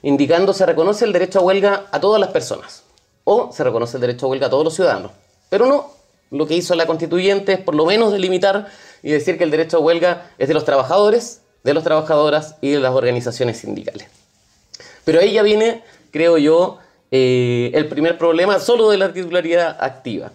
indicando 0.02 0.54
se 0.54 0.66
reconoce 0.66 1.06
el 1.06 1.14
derecho 1.14 1.40
a 1.40 1.44
huelga 1.44 1.86
a 1.92 2.00
todas 2.00 2.20
las 2.20 2.32
personas 2.32 2.84
o 3.24 3.52
se 3.52 3.64
reconoce 3.64 3.98
el 3.98 4.02
derecho 4.02 4.26
a 4.26 4.30
huelga 4.30 4.48
a 4.48 4.50
todos 4.50 4.64
los 4.64 4.74
ciudadanos. 4.74 5.12
Pero 5.50 5.68
no, 5.68 5.92
lo 6.32 6.48
que 6.48 6.56
hizo 6.56 6.74
la 6.74 6.88
constituyente 6.88 7.54
es 7.54 7.60
por 7.60 7.76
lo 7.76 7.86
menos 7.86 8.12
delimitar 8.12 8.70
y 9.04 9.12
decir 9.12 9.38
que 9.38 9.44
el 9.44 9.52
derecho 9.52 9.78
a 9.78 9.82
huelga 9.82 10.32
es 10.40 10.48
de 10.48 10.56
los 10.56 10.66
trabajadores, 10.66 11.42
de 11.64 11.74
las 11.74 11.84
trabajadoras 11.84 12.56
y 12.62 12.72
de 12.72 12.80
las 12.80 12.94
organizaciones 12.94 13.58
sindicales. 13.58 14.08
Pero 15.06 15.20
ahí 15.20 15.34
ya 15.34 15.44
viene, 15.44 15.84
creo 16.12 16.38
yo, 16.38 16.80
eh, 17.12 17.72
el 17.74 17.88
primer 17.88 18.18
problema 18.18 18.60
solo 18.60 18.90
de 18.90 18.98
la 18.98 19.14
titularidad 19.14 19.78
activa 19.80 20.32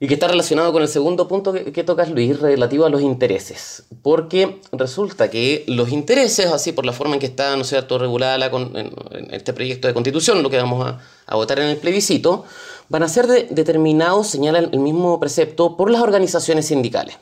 y 0.00 0.06
que 0.06 0.14
está 0.14 0.28
relacionado 0.28 0.72
con 0.72 0.82
el 0.82 0.88
segundo 0.88 1.26
punto 1.26 1.52
que, 1.52 1.72
que, 1.72 1.82
tocas, 1.82 2.08
Luis, 2.10 2.38
relativo 2.38 2.86
a 2.86 2.88
los 2.88 3.02
intereses. 3.02 3.82
Porque 4.02 4.60
resulta 4.70 5.28
que 5.28 5.64
los 5.66 5.90
intereses, 5.90 6.46
así 6.46 6.70
por 6.70 6.86
la 6.86 6.92
forma 6.92 7.14
en 7.14 7.20
que 7.20 7.26
está, 7.26 7.56
¿no 7.56 7.64
cierto?, 7.64 7.98
regulada 7.98 8.46
en, 8.46 8.92
este 9.32 9.52
proyecto 9.52 9.88
de 9.88 9.94
constitución, 9.94 10.42
lo 10.42 10.50
que 10.50 10.56
vamos 10.56 10.94
a, 11.26 11.34
votar 11.34 11.58
en 11.58 11.66
el 11.66 11.78
plebiscito, 11.78 12.44
van 12.88 13.02
a 13.02 13.08
ser 13.08 13.26
determinados, 13.26 14.28
señala 14.28 14.60
el 14.60 14.78
mismo 14.78 15.18
precepto, 15.18 15.76
por 15.76 15.90
las 15.90 16.00
organizaciones 16.00 16.66
sindicales. 16.66 17.16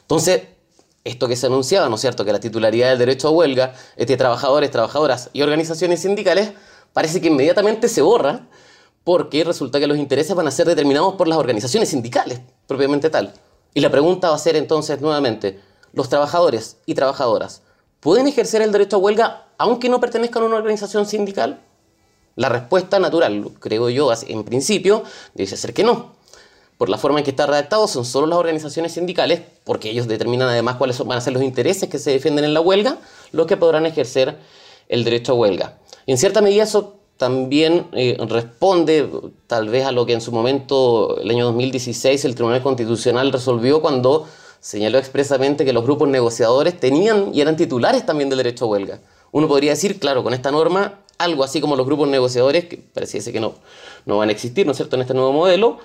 Entonces, 0.00 0.42
esto 1.04 1.28
que 1.28 1.36
se 1.36 1.46
anunciaba, 1.46 1.90
¿no 1.90 1.96
es 1.96 2.00
cierto?, 2.00 2.24
que 2.24 2.32
la 2.32 2.40
titularidad 2.40 2.88
del 2.88 2.98
derecho 2.98 3.28
a 3.28 3.32
huelga 3.32 3.74
es 3.96 4.06
trabajadores, 4.16 4.70
trabajadoras 4.70 5.28
y 5.34 5.42
organizaciones 5.42 6.00
sindicales, 6.00 6.52
parece 6.94 7.20
que 7.20 7.26
inmediatamente 7.26 7.88
se 7.88 8.00
borra 8.00 8.48
porque 9.06 9.44
resulta 9.44 9.78
que 9.78 9.86
los 9.86 9.98
intereses 9.98 10.34
van 10.34 10.48
a 10.48 10.50
ser 10.50 10.66
determinados 10.66 11.14
por 11.14 11.28
las 11.28 11.38
organizaciones 11.38 11.90
sindicales, 11.90 12.40
propiamente 12.66 13.08
tal. 13.08 13.32
Y 13.72 13.78
la 13.78 13.88
pregunta 13.88 14.30
va 14.30 14.34
a 14.34 14.38
ser 14.38 14.56
entonces 14.56 15.00
nuevamente, 15.00 15.60
¿los 15.92 16.08
trabajadores 16.08 16.78
y 16.86 16.94
trabajadoras 16.94 17.62
pueden 18.00 18.26
ejercer 18.26 18.62
el 18.62 18.72
derecho 18.72 18.96
a 18.96 18.98
huelga 18.98 19.46
aunque 19.58 19.88
no 19.88 20.00
pertenezcan 20.00 20.42
a 20.42 20.46
una 20.46 20.56
organización 20.56 21.06
sindical? 21.06 21.60
La 22.34 22.48
respuesta 22.48 22.98
natural, 22.98 23.48
creo 23.60 23.90
yo, 23.90 24.10
en 24.26 24.42
principio, 24.42 25.04
debe 25.34 25.56
ser 25.56 25.72
que 25.72 25.84
no. 25.84 26.16
Por 26.76 26.88
la 26.88 26.98
forma 26.98 27.20
en 27.20 27.24
que 27.24 27.30
está 27.30 27.46
redactado, 27.46 27.86
son 27.86 28.04
solo 28.04 28.26
las 28.26 28.40
organizaciones 28.40 28.94
sindicales, 28.94 29.40
porque 29.62 29.88
ellos 29.88 30.08
determinan 30.08 30.48
además 30.48 30.76
cuáles 30.78 30.98
van 30.98 31.18
a 31.18 31.20
ser 31.20 31.32
los 31.32 31.44
intereses 31.44 31.88
que 31.88 32.00
se 32.00 32.10
defienden 32.10 32.44
en 32.44 32.54
la 32.54 32.60
huelga, 32.60 32.98
los 33.30 33.46
que 33.46 33.56
podrán 33.56 33.86
ejercer 33.86 34.36
el 34.88 35.04
derecho 35.04 35.30
a 35.30 35.34
huelga. 35.36 35.78
En 36.08 36.18
cierta 36.18 36.40
medida 36.40 36.64
eso 36.64 36.95
también 37.16 37.86
eh, 37.92 38.16
responde 38.28 39.08
tal 39.46 39.68
vez 39.68 39.86
a 39.86 39.92
lo 39.92 40.04
que 40.04 40.12
en 40.12 40.20
su 40.20 40.32
momento, 40.32 41.18
el 41.20 41.30
año 41.30 41.46
2016, 41.46 42.24
el 42.24 42.34
Tribunal 42.34 42.62
Constitucional 42.62 43.32
resolvió 43.32 43.80
cuando 43.80 44.26
señaló 44.60 44.98
expresamente 44.98 45.64
que 45.64 45.72
los 45.72 45.84
grupos 45.84 46.08
negociadores 46.08 46.78
tenían 46.78 47.30
y 47.32 47.40
eran 47.40 47.56
titulares 47.56 48.04
también 48.04 48.28
del 48.28 48.38
derecho 48.38 48.66
a 48.66 48.68
huelga. 48.68 49.00
Uno 49.32 49.48
podría 49.48 49.70
decir, 49.70 49.98
claro, 49.98 50.22
con 50.22 50.34
esta 50.34 50.50
norma, 50.50 51.00
algo 51.18 51.44
así 51.44 51.60
como 51.60 51.76
los 51.76 51.86
grupos 51.86 52.08
negociadores, 52.08 52.66
que 52.66 52.76
pareciese 52.78 53.32
que 53.32 53.40
no, 53.40 53.54
no 54.04 54.18
van 54.18 54.28
a 54.28 54.32
existir, 54.32 54.66
¿no 54.66 54.72
es 54.72 54.76
cierto?, 54.76 54.96
en 54.96 55.02
este 55.02 55.14
nuevo 55.14 55.32
modelo, 55.32 55.78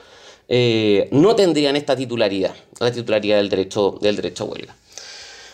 eh, 0.49 1.07
no 1.11 1.35
tendrían 1.35 1.75
esta 1.75 1.95
titularidad, 1.95 2.53
la 2.79 2.91
titularidad 2.91 3.37
del 3.37 3.49
derecho, 3.49 3.97
del 4.01 4.15
derecho 4.17 4.43
a 4.43 4.47
huelga. 4.47 4.75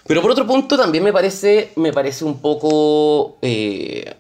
Pero 0.07 0.22
por 0.22 0.31
otro 0.31 0.48
punto 0.48 0.77
también 0.77 1.03
me 1.03 1.13
parece, 1.13 1.72
me 1.75 1.93
parece 1.93 2.25
un 2.25 2.39
poco... 2.39 3.38
Eh, 3.41 4.15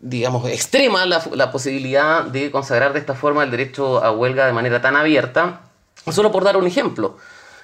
digamos, 0.00 0.46
extrema 0.48 1.06
la, 1.06 1.50
posibilidad 1.50 2.24
de 2.24 2.50
consagrar 2.50 2.92
de 2.92 2.98
esta 2.98 3.14
forma 3.14 3.42
el 3.44 3.50
derecho 3.50 4.04
a 4.04 4.10
huelga 4.10 4.46
de 4.46 4.52
manera 4.52 4.82
tan 4.82 4.96
abierta, 4.96 5.62
solo 6.10 6.30
por 6.30 6.44
dar 6.44 6.56
un 6.56 6.66
ejemplo. 6.66 7.16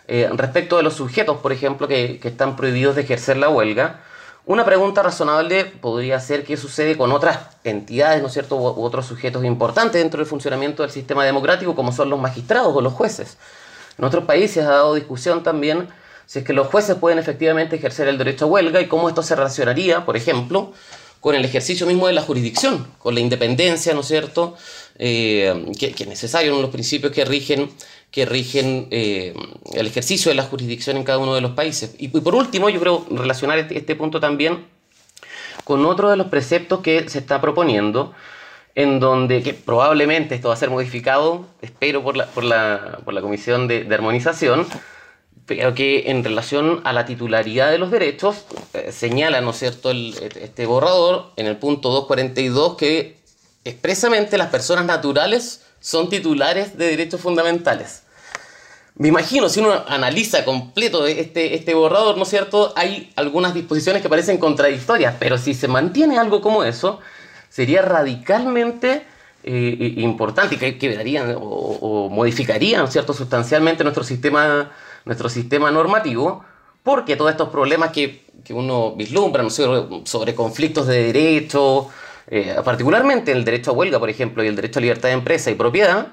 Eh, 0.07 0.29
respecto 0.33 0.77
de 0.77 0.83
los 0.83 0.95
sujetos, 0.95 1.39
por 1.39 1.53
ejemplo, 1.53 1.89
que, 1.89 2.21
están 2.23 2.57
prohibidos 2.57 2.97
de 2.97 3.03
ejercer 3.03 3.37
la 3.37 3.49
huelga, 3.49 4.01
una 4.47 4.65
pregunta 4.65 5.03
razonable 5.03 5.65
podría 5.65 6.21
ser 6.21 6.45
qué 6.45 6.57
sucede 6.57 6.99
con 6.99 7.13
otras 7.13 7.39
entidades, 7.65 8.21
¿no 8.21 8.29
es 8.29 8.35
cierto?, 8.35 8.57
u, 8.57 8.85
otros 8.85 9.07
sujetos 9.07 9.45
importantes 9.45 10.01
dentro 10.01 10.19
del 10.19 10.27
funcionamiento 10.27 10.83
del 10.83 10.91
sistema 10.91 11.25
democrático, 11.25 11.75
como 11.75 11.93
son 11.93 12.11
los 12.11 12.21
magistrados 12.21 12.75
o 12.75 12.81
los 12.81 12.93
jueces. 12.93 13.39
En 13.99 14.05
otros 14.05 14.25
países 14.25 14.65
ha 14.65 14.71
dado 14.71 14.95
discusión 14.95 15.43
también 15.43 15.89
si 16.27 16.39
es 16.39 16.45
que 16.45 16.53
los 16.53 16.69
jueces 16.69 16.97
pueden 16.97 17.19
efectivamente 17.19 17.77
ejercer 17.77 18.09
el 18.09 18.19
derecho 18.19 18.47
a 18.47 18.49
huelga 18.49 18.81
y 18.81 18.89
cómo 18.89 19.09
esto 19.09 19.23
se 19.23 19.37
relacionaría, 19.37 20.05
por 20.07 20.17
ejemplo, 20.17 20.73
con 21.25 21.35
el 21.35 21.43
ejercicio 21.43 21.87
mismo 21.87 22.07
de 22.07 22.13
la 22.13 22.21
jurisdicción, 22.21 22.87
con 22.99 23.15
la 23.15 23.21
independencia, 23.21 23.95
¿no 23.95 24.01
es 24.01 24.09
cierto?, 24.09 24.57
eh, 24.99 25.73
que, 25.79 25.95
es 25.99 26.07
necesario, 26.07 26.53
uno 26.53 26.61
los 26.61 26.71
principios 26.71 27.15
que 27.15 27.25
rigen, 27.25 27.71
que 28.11 28.27
rigen 28.27 28.89
eh, 28.91 29.33
el 29.73 29.87
ejercicio 29.87 30.29
de 30.29 30.35
la 30.35 30.43
jurisdicción 30.43 30.99
en 30.99 31.03
cada 31.03 31.17
uno 31.17 31.35
de 31.35 31.41
los 31.41 31.53
países. 31.53 31.95
Y, 31.97 32.09
por 32.09 32.35
último, 32.35 32.69
yo 32.69 32.79
creo 32.79 33.07
relacionar 33.09 33.59
este, 33.59 33.79
este, 33.79 33.97
punto 33.97 34.21
también 34.21 34.67
con 35.65 35.87
otro 35.87 36.11
de 36.11 36.19
los 36.19 36.27
preceptos 36.27 36.81
que 36.81 37.09
se 37.09 37.21
está 37.21 37.41
proponiendo, 37.41 38.13
en 38.75 39.01
donde 39.01 39.43
que 39.43 39.55
probablemente 39.55 40.35
esto 40.35 40.49
va 40.49 40.55
a 40.55 40.59
ser 40.59 40.69
modificado, 40.69 41.47
espero, 41.63 42.03
por 42.03 42.19
la, 42.19 42.27
por 42.27 42.45
la, 42.45 42.99
por 43.03 43.15
la 43.15 43.23
Comisión 43.23 43.67
de 43.67 43.89
Armonización, 43.95 44.67
pero 45.47 45.75
que 45.75 46.11
en 46.11 46.25
relación 46.25 46.81
a 46.85 46.93
la 46.93 47.05
titularidad 47.05 47.71
de 47.71 47.79
los 47.79 47.91
derechos 47.91 48.45
eh, 48.73 48.93
señala, 48.93 49.41
¿no 49.41 49.51
es 49.51 49.59
cierto?, 49.59 49.91
este 49.91 50.67
borrador 50.67 51.33
en 51.37 51.47
el 51.47 51.57
punto 51.57 51.91
242 51.91 52.77
que 52.77 53.17
expresamente 53.65 54.39
las 54.39 54.49
personas 54.49 54.87
naturales 54.87 55.63
son 55.81 56.09
titulares 56.09 56.79
de 56.79 56.87
derechos 56.87 57.21
fundamentales. 57.21 58.03
Me 58.97 59.09
imagino, 59.09 59.49
si 59.49 59.61
uno 59.61 59.85
analiza 59.89 60.45
completo 60.45 61.07
este, 61.07 61.55
este 61.55 61.75
borrador, 61.75 62.17
¿no 62.17 62.23
es 62.23 62.29
cierto?, 62.29 62.73
hay 62.77 63.13
algunas 63.17 63.53
disposiciones 63.53 64.01
que 64.01 64.09
parecen 64.09 64.39
contradictorias, 64.39 65.17
pero 65.19 65.37
si 65.37 65.53
se 65.53 65.69
mantiene 65.69 66.19
algo 66.19 66.41
como 66.41 66.65
eso, 66.65 67.01
sería 67.51 67.83
radicalmente 67.83 69.05
eh, 69.43 69.95
importante 69.99 70.55
y 70.55 70.59
que 70.59 70.79
quedarían 70.79 71.35
o, 71.37 71.41
o 71.41 72.09
modificarían, 72.09 72.91
¿cierto?, 72.91 73.13
sustancialmente 73.13 73.83
nuestro 73.83 74.05
sistema 74.05 74.71
nuestro 75.05 75.29
sistema 75.29 75.71
normativo, 75.71 76.45
porque 76.83 77.17
todos 77.17 77.31
estos 77.31 77.49
problemas 77.49 77.91
que, 77.91 78.25
uno 78.51 78.93
vislumbra 78.93 79.43
¿no? 79.43 79.51
sobre, 79.51 80.35
conflictos 80.35 80.87
de 80.87 81.13
derecho, 81.13 81.89
eh, 82.29 82.55
particularmente 82.63 83.33
el 83.33 83.45
derecho 83.45 83.71
a 83.71 83.75
huelga, 83.75 83.99
por 83.99 84.11
ejemplo, 84.11 84.45
y 84.45 84.49
el 84.49 84.57
derecho 84.57 84.81
a 84.81 84.83
libertad 84.83 85.09
de 85.09 85.15
empresa 85.15 85.51
y 85.51 85.55
propiedad, 85.55 86.09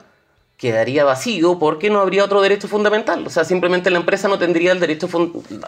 quedaría 0.56 1.04
vacío 1.04 1.60
porque 1.60 1.90
no 1.90 2.00
habría 2.00 2.24
otro 2.24 2.42
derecho 2.42 2.68
fundamental. 2.68 3.26
O 3.26 3.30
sea, 3.30 3.44
simplemente 3.44 3.90
la 3.90 3.98
empresa 3.98 4.28
no 4.28 4.38
tendría 4.38 4.72
el 4.72 4.80
derecho, 4.80 5.10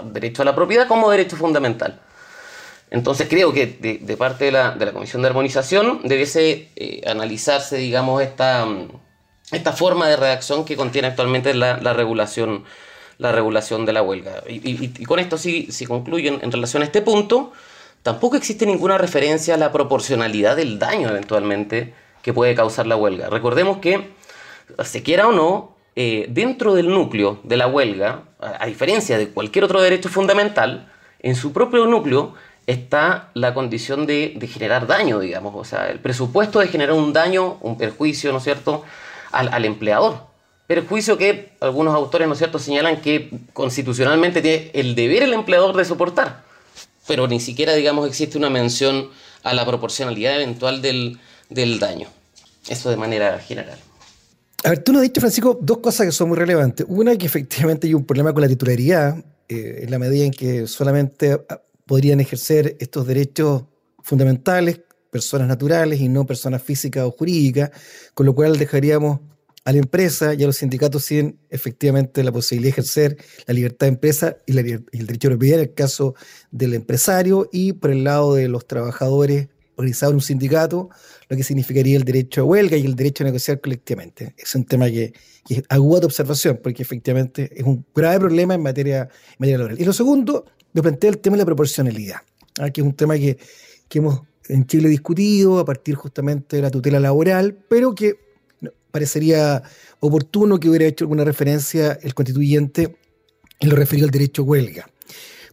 derecho 0.03 0.43
a 0.43 0.45
la 0.45 0.55
propiedad 0.55 0.87
como 0.87 1.09
derecho 1.09 1.35
fundamental. 1.35 1.99
Entonces 2.91 3.27
creo 3.27 3.51
que 3.51 3.65
de, 3.65 4.17
parte 4.17 4.45
de 4.45 4.51
la, 4.51 4.93
Comisión 4.93 5.23
de 5.23 5.29
Armonización 5.29 6.01
debiese 6.03 6.69
eh, 6.75 7.01
analizarse, 7.07 7.77
digamos, 7.77 8.21
esta, 8.21 8.67
esta 9.51 9.73
forma 9.73 10.07
de 10.07 10.15
redacción 10.15 10.63
que 10.63 10.75
contiene 10.75 11.07
actualmente 11.07 11.55
la, 11.55 11.77
la 11.77 11.93
regulación 11.93 12.63
la 13.17 13.31
regulación 13.31 13.85
de 13.85 13.93
la 13.93 14.01
huelga. 14.01 14.43
Y, 14.47 15.05
con 15.05 15.19
esto 15.19 15.37
sí, 15.37 15.67
si 15.71 15.85
concluyen 15.85 16.39
en 16.41 16.51
relación 16.51 16.83
a 16.83 16.85
este 16.85 17.01
punto, 17.01 17.51
tampoco 18.01 18.35
existe 18.35 18.65
ninguna 18.65 18.97
referencia 18.97 19.55
a 19.55 19.57
la 19.57 19.71
proporcionalidad 19.71 20.55
del 20.55 20.79
daño 20.79 21.09
eventualmente 21.09 21.93
que 22.21 22.33
puede 22.33 22.55
causar 22.55 22.87
la 22.87 22.95
huelga. 22.95 23.29
Recordemos 23.29 23.77
que, 23.77 24.11
se 24.83 25.03
quiera 25.03 25.27
o 25.27 25.31
no, 25.31 25.75
eh, 25.95 26.25
dentro 26.29 26.73
del 26.73 26.89
núcleo 26.89 27.39
de 27.43 27.57
la 27.57 27.67
huelga, 27.67 28.23
a, 28.39 28.65
diferencia 28.65 29.17
de 29.17 29.29
cualquier 29.29 29.65
otro 29.65 29.81
derecho 29.81 30.09
fundamental, 30.09 30.91
en 31.19 31.35
su 31.35 31.53
propio 31.53 31.85
núcleo 31.85 32.33
está 32.67 33.29
la 33.33 33.53
condición 33.53 34.05
de, 34.05 34.37
generar 34.51 34.87
daño, 34.87 35.19
digamos, 35.19 35.53
o 35.55 35.63
sea, 35.63 35.89
el 35.89 35.99
presupuesto 35.99 36.59
de 36.59 36.67
generar 36.67 36.95
un 36.95 37.13
daño, 37.13 37.57
un 37.61 37.77
perjuicio, 37.77 38.31
¿no 38.31 38.37
es 38.37 38.43
cierto?, 38.43 38.83
al, 39.31 39.65
empleador. 39.65 40.32
Perjuicio 40.73 41.19
que 41.19 41.51
algunos 41.59 41.93
autores, 41.93 42.27
¿no 42.27 42.33
cierto?, 42.33 42.57
señalan 42.57 42.99
que 42.99 43.29
constitucionalmente 43.53 44.41
tiene 44.41 44.71
el 44.73 44.95
deber 44.95 45.21
el 45.21 45.33
empleador 45.33 45.77
de 45.77 45.85
soportar, 45.85 46.43
pero 47.07 47.27
ni 47.27 47.39
siquiera, 47.39 47.73
digamos, 47.73 48.07
existe 48.07 48.39
una 48.39 48.49
mención 48.49 49.09
a 49.43 49.53
la 49.53 49.67
proporcionalidad 49.67 50.41
eventual 50.41 50.81
del, 50.81 51.19
del 51.49 51.77
daño. 51.77 52.07
Eso 52.67 52.89
de 52.89 52.97
manera 52.97 53.37
general. 53.37 53.77
A 54.63 54.69
ver, 54.69 54.83
tú 54.83 54.93
nos 54.93 55.01
has 55.01 55.09
dicho, 55.09 55.21
Francisco, 55.21 55.59
dos 55.61 55.77
cosas 55.77 56.07
que 56.07 56.11
son 56.11 56.29
muy 56.29 56.37
relevantes. 56.37 56.87
Una, 56.89 57.15
que 57.17 57.27
efectivamente 57.27 57.85
hay 57.85 57.93
un 57.93 58.05
problema 58.05 58.33
con 58.33 58.41
la 58.41 58.47
titularidad, 58.47 59.23
eh, 59.47 59.81
en 59.83 59.91
la 59.91 59.99
medida 59.99 60.25
en 60.25 60.31
que 60.31 60.65
solamente 60.65 61.33
ah, 61.33 61.61
podrían 61.85 62.19
ejercer 62.19 62.77
estos 62.79 63.05
derechos 63.05 63.65
fundamentales 64.01 64.79
personas 65.11 65.47
naturales 65.47 66.01
y 66.01 66.09
no 66.09 66.25
personas 66.25 66.63
físicas 66.63 67.03
o 67.03 67.11
jurídicas, 67.11 67.69
con 68.15 68.25
lo 68.25 68.33
cual 68.33 68.57
dejaríamos 68.57 69.19
a 69.65 69.71
la 69.71 69.79
empresa 69.79 70.33
y 70.33 70.43
a 70.43 70.45
los 70.45 70.57
sindicatos 70.57 71.05
sin 71.05 71.39
efectivamente 71.49 72.23
la 72.23 72.31
posibilidad 72.31 72.75
de 72.75 72.81
ejercer 72.81 73.17
la 73.47 73.53
libertad 73.53 73.87
de 73.87 73.93
empresa 73.93 74.37
y, 74.45 74.51
el 74.51 75.07
derecho 75.07 75.29
de 75.29 75.35
propiedad 75.35 75.59
en 75.59 75.69
el 75.69 75.73
caso 75.73 76.15
del 76.51 76.73
empresario 76.73 77.49
y 77.51 77.73
por 77.73 77.91
el 77.91 78.03
lado 78.03 78.35
de 78.35 78.47
los 78.49 78.67
trabajadores 78.67 79.47
organizados 79.75 80.11
en 80.11 80.15
un 80.15 80.21
sindicato, 80.21 80.89
lo 81.29 81.37
que 81.37 81.43
significaría 81.43 81.97
el 81.97 82.03
derecho 82.03 82.41
a 82.41 82.43
huelga 82.43 82.77
y 82.77 82.85
el 82.85 82.95
derecho 82.95 83.23
a 83.23 83.25
negociar 83.25 83.59
colectivamente. 83.59 84.35
Es 84.37 84.53
un 84.53 84.65
tema 84.65 84.87
que, 84.87 85.13
es 85.49 85.63
agudo 85.69 86.01
de 86.01 86.05
observación 86.05 86.59
porque 86.61 86.83
efectivamente 86.83 87.49
es 87.55 87.63
un 87.63 87.85
grave 87.95 88.19
problema 88.19 88.53
en 88.53 88.61
materia, 88.61 89.09
laboral. 89.39 89.79
Y 89.79 89.85
lo 89.85 89.93
segundo, 89.93 90.45
me 90.73 90.81
plantea 90.81 91.09
el 91.09 91.19
tema 91.19 91.35
de 91.35 91.39
la 91.39 91.45
proporcionalidad, 91.45 92.17
¿ah? 92.59 92.69
que 92.69 92.81
es 92.81 92.87
un 92.87 92.93
tema 92.93 93.15
que, 93.15 93.37
que 93.87 93.99
hemos 93.99 94.21
en 94.47 94.65
Chile 94.67 94.89
discutido 94.89 95.59
a 95.59 95.65
partir 95.65 95.95
justamente 95.95 96.57
de 96.57 96.61
la 96.61 96.69
tutela 96.69 96.99
laboral, 96.99 97.57
pero 97.67 97.95
que 97.95 98.22
parecería 98.93 99.63
oportuno 99.99 100.59
que 100.59 100.69
hubiera 100.69 100.85
hecho 100.85 101.05
alguna 101.05 101.23
referencia 101.23 101.97
el 102.03 102.13
constituyente 102.13 102.95
en 103.59 103.69
lo 103.69 103.75
referido 103.75 104.05
al 104.05 104.11
derecho 104.11 104.43
a 104.43 104.45
huelga. 104.45 104.87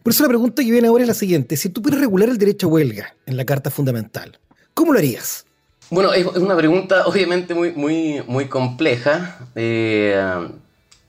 Por 0.03 0.13
eso 0.13 0.21
la 0.21 0.29
pregunta 0.29 0.63
que 0.63 0.69
viene 0.69 0.87
ahora 0.87 1.03
es 1.03 1.07
la 1.07 1.15
siguiente. 1.15 1.57
Si 1.57 1.69
tú 1.69 1.81
puedes 1.81 1.99
regular 1.99 2.29
el 2.29 2.37
derecho 2.37 2.67
a 2.67 2.69
huelga 2.69 3.15
en 3.25 3.37
la 3.37 3.45
Carta 3.45 3.71
Fundamental, 3.71 4.37
¿cómo 4.75 4.93
lo 4.93 4.99
harías? 4.99 5.45
Bueno, 5.89 6.13
es 6.13 6.25
una 6.27 6.55
pregunta 6.55 7.07
obviamente 7.07 7.55
muy, 7.55 7.71
muy, 7.71 8.21
muy 8.27 8.45
compleja. 8.45 9.39
Eh, 9.55 10.49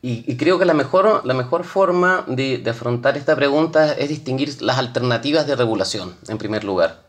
y, 0.00 0.34
creo 0.36 0.58
que 0.58 0.64
la 0.64 0.74
mejor, 0.74 1.24
la 1.26 1.34
mejor 1.34 1.64
forma 1.64 2.24
de, 2.26 2.58
de, 2.58 2.70
afrontar 2.70 3.18
esta 3.18 3.36
pregunta 3.36 3.92
es 3.92 4.08
distinguir 4.08 4.60
las 4.62 4.78
alternativas 4.78 5.46
de 5.46 5.54
regulación, 5.54 6.16
en 6.28 6.38
primer 6.38 6.64
lugar. 6.64 7.02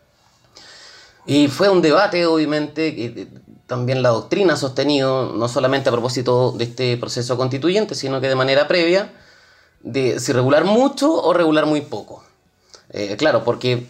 Y 1.26 1.48
fue 1.48 1.70
un 1.70 1.82
debate, 1.82 2.26
obviamente, 2.26 3.28
también 3.68 4.02
la 4.02 4.10
doctrina 4.10 4.54
ha 4.54 4.58
sostenido, 4.58 5.34
no 5.34 5.48
solamente 5.48 5.90
a 5.90 5.92
propósito 5.92 6.52
de 6.52 6.66
este 6.66 6.98
proceso 6.98 7.38
constituyente, 7.38 7.96
sino 7.96 8.20
que 8.22 8.28
de 8.28 8.36
manera 8.36 8.68
previa, 8.68 9.12
de 9.82 10.20
si 10.20 10.32
regular 10.34 10.66
mucho 10.66 11.14
o 11.14 11.34
regular 11.34 11.66
muy 11.66 11.82
poco. 11.82 12.24
Eh, 12.90 13.16
claro, 13.18 13.44
porque 13.44 13.88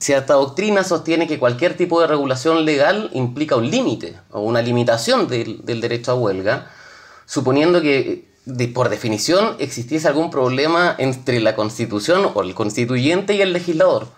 cierta 0.00 0.34
doctrina 0.34 0.84
sostiene 0.84 1.26
que 1.26 1.38
cualquier 1.38 1.76
tipo 1.76 2.00
de 2.00 2.06
regulación 2.06 2.64
legal 2.64 3.10
implica 3.12 3.56
un 3.56 3.70
límite 3.70 4.16
o 4.30 4.40
una 4.40 4.62
limitación 4.62 5.28
del, 5.28 5.62
derecho 5.64 6.12
a 6.12 6.14
huelga, 6.14 6.70
suponiendo 7.26 7.80
que 7.80 8.28
por 8.74 8.88
definición 8.88 9.56
existiese 9.58 10.08
algún 10.08 10.30
problema 10.30 10.94
entre 10.98 11.40
la 11.40 11.56
constitución 11.56 12.30
o 12.34 12.42
el 12.42 12.54
constituyente 12.54 13.34
y 13.34 13.40
el 13.40 13.52
legislador, 13.52 14.08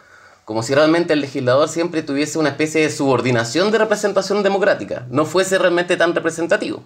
como 0.47 0.63
si 0.63 0.77
realmente 0.77 1.13
el 1.13 1.21
legislador 1.21 1.69
siempre 1.69 2.05
tuviese 2.05 2.39
una 2.39 2.51
especie 2.51 2.81
de 2.81 2.89
subordinación 2.89 3.73
de 3.73 3.79
representación 3.79 4.45
democrática, 4.45 5.05
no 5.11 5.25
fuese 5.25 5.59
realmente 5.59 5.97
tan 5.97 6.15
representativo. 6.15 6.85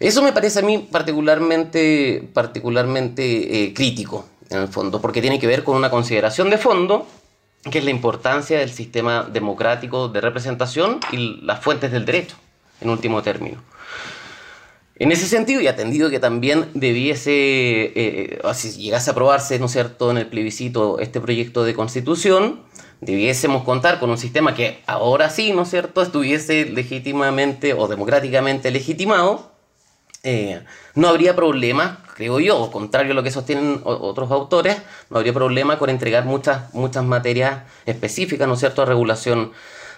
Eso 0.00 0.20
me 0.20 0.32
parece 0.32 0.58
a 0.58 0.62
mí 0.62 0.78
particularmente, 0.78 2.28
particularmente 2.34 3.62
eh, 3.62 3.72
crítico, 3.72 4.26
en 4.50 4.62
el 4.62 4.68
fondo, 4.68 5.00
porque 5.00 5.20
tiene 5.20 5.38
que 5.38 5.46
ver 5.46 5.62
con 5.62 5.76
una 5.76 5.90
consideración 5.90 6.50
de 6.50 6.58
fondo, 6.58 7.06
que 7.70 7.78
es 7.78 7.84
la 7.84 7.92
importancia 7.92 8.58
del 8.58 8.72
sistema 8.72 9.22
democrático 9.22 10.08
de 10.08 10.20
representación 10.20 10.98
y 11.12 11.40
las 11.42 11.60
fuentes 11.60 11.92
del 11.92 12.04
derecho, 12.04 12.34
en 12.80 12.90
último 12.90 13.22
término. 13.22 13.62
En 14.98 15.12
ese 15.12 15.26
sentido, 15.26 15.60
y 15.60 15.66
atendido 15.66 16.08
que 16.08 16.18
también 16.20 16.70
debiese, 16.72 17.30
eh, 17.30 17.92
eh, 17.94 18.54
si 18.54 18.70
llegase 18.70 19.10
a 19.10 19.12
aprobarse, 19.12 19.58
¿no 19.58 19.66
es 19.66 19.72
cierto?, 19.72 20.10
en 20.10 20.16
el 20.16 20.26
plebiscito 20.26 20.98
este 21.00 21.20
proyecto 21.20 21.64
de 21.64 21.74
constitución, 21.74 22.62
debiésemos 23.02 23.62
contar 23.62 24.00
con 24.00 24.08
un 24.08 24.16
sistema 24.16 24.54
que 24.54 24.82
ahora 24.86 25.28
sí, 25.28 25.52
¿no 25.52 25.62
es 25.62 25.68
cierto?, 25.68 26.00
estuviese 26.00 26.64
legítimamente 26.64 27.74
o 27.74 27.88
democráticamente 27.88 28.70
legitimado, 28.70 29.52
eh, 30.22 30.62
no 30.94 31.08
habría 31.08 31.36
problema, 31.36 32.02
creo 32.14 32.40
yo, 32.40 32.70
contrario 32.70 33.12
a 33.12 33.14
lo 33.14 33.22
que 33.22 33.30
sostienen 33.30 33.82
otros 33.84 34.30
autores, 34.30 34.78
no 35.10 35.18
habría 35.18 35.34
problema 35.34 35.78
con 35.78 35.90
entregar 35.90 36.24
muchas, 36.24 36.72
muchas 36.72 37.04
materias 37.04 37.64
específicas, 37.84 38.48
¿no 38.48 38.54
es 38.54 38.60
cierto?, 38.60 38.80
a 38.80 38.86
regulación 38.86 39.52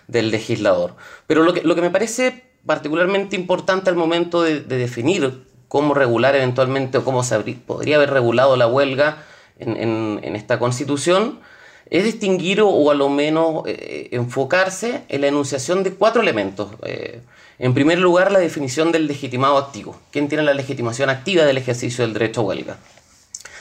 del 0.08 0.32
legislador. 0.32 0.96
Pero 1.28 1.44
lo 1.44 1.74
que 1.74 1.82
me 1.82 1.90
parece 1.90 2.47
particularmente 2.68 3.34
importante 3.34 3.88
al 3.88 3.96
momento 3.96 4.42
de, 4.42 4.60
definir 4.60 5.42
cómo 5.68 5.94
regular 5.94 6.36
eventualmente 6.36 6.98
o 6.98 7.04
cómo 7.04 7.24
se 7.24 7.40
podría 7.40 7.96
haber 7.96 8.10
regulado 8.10 8.58
la 8.58 8.66
huelga 8.66 9.24
en, 9.58 10.36
esta 10.36 10.58
constitución, 10.58 11.40
es 11.88 12.04
distinguir 12.04 12.60
o, 12.60 12.90
a 12.90 12.94
lo 12.94 13.08
menos 13.08 13.62
eh, 13.64 14.10
enfocarse 14.12 15.04
en 15.08 15.22
la 15.22 15.28
enunciación 15.28 15.82
de 15.82 15.94
cuatro 15.94 16.20
elementos. 16.20 16.68
Eh, 16.82 17.22
en 17.58 17.72
primer 17.72 18.00
lugar, 18.00 18.30
la 18.32 18.38
definición 18.38 18.92
del 18.92 19.06
legitimado 19.06 19.56
activo. 19.56 19.98
¿Quién 20.10 20.28
tiene 20.28 20.44
la 20.44 20.52
legitimación 20.52 21.08
activa 21.08 21.44
del 21.44 21.56
ejercicio 21.56 22.04
del 22.04 22.12
derecho 22.12 22.42
a 22.42 22.44
huelga? 22.44 22.76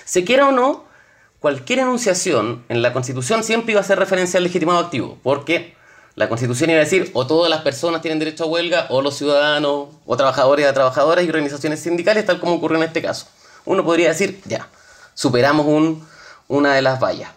Se 0.03 0.25
quiera 0.25 0.49
o 0.49 0.51
no, 0.51 0.83
cualquier 1.39 1.79
enunciación 1.79 2.65
en 2.67 2.81
la 2.81 2.91
Constitución 2.91 3.41
siempre 3.45 3.71
iba 3.71 3.79
a 3.79 3.83
hacer 3.85 3.99
referencia 3.99 4.37
al 4.37 4.43
legitimado 4.43 4.79
activo, 4.79 5.17
porque 5.23 5.76
la 6.17 6.27
constitución 6.29 6.71
iba 6.71 6.79
a 6.79 6.83
decir 6.83 7.11
o 7.13 7.27
todas 7.27 7.47
las 7.47 7.61
personas 7.61 8.01
tienen 8.01 8.17
derecho 8.17 8.45
a 8.45 8.47
huelga, 8.47 8.87
o 8.89 9.03
los 9.03 9.15
ciudadanos, 9.15 9.89
o 10.03 10.17
trabajadores 10.17 10.67
y 10.67 10.73
trabajadoras 10.73 11.23
y 11.23 11.29
organizaciones 11.29 11.79
sindicales, 11.79 12.25
tal 12.25 12.39
como 12.39 12.55
ocurrió 12.55 12.77
en 12.77 12.85
este 12.85 13.03
caso. 13.03 13.27
Uno 13.65 13.85
podría 13.85 14.09
decir, 14.09 14.41
ya, 14.45 14.67
superamos 15.13 15.67
un, 15.67 16.07
una 16.47 16.73
de 16.73 16.81
las 16.81 16.99
vallas. 16.99 17.29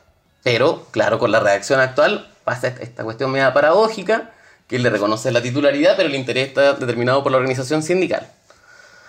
Pero, 0.42 0.86
claro, 0.92 1.18
con 1.18 1.30
la 1.30 1.40
redacción 1.40 1.78
actual 1.78 2.32
pasa 2.42 2.68
esta 2.68 3.04
cuestión 3.04 3.30
media 3.30 3.52
paradójica, 3.52 4.30
que 4.66 4.78
le 4.78 4.88
reconoce 4.88 5.30
la 5.30 5.42
titularidad, 5.42 5.94
pero 5.94 6.08
el 6.08 6.14
interés 6.14 6.48
está 6.48 6.72
determinado 6.72 7.22
por 7.22 7.32
la 7.32 7.36
organización 7.36 7.82
sindical. 7.82 8.30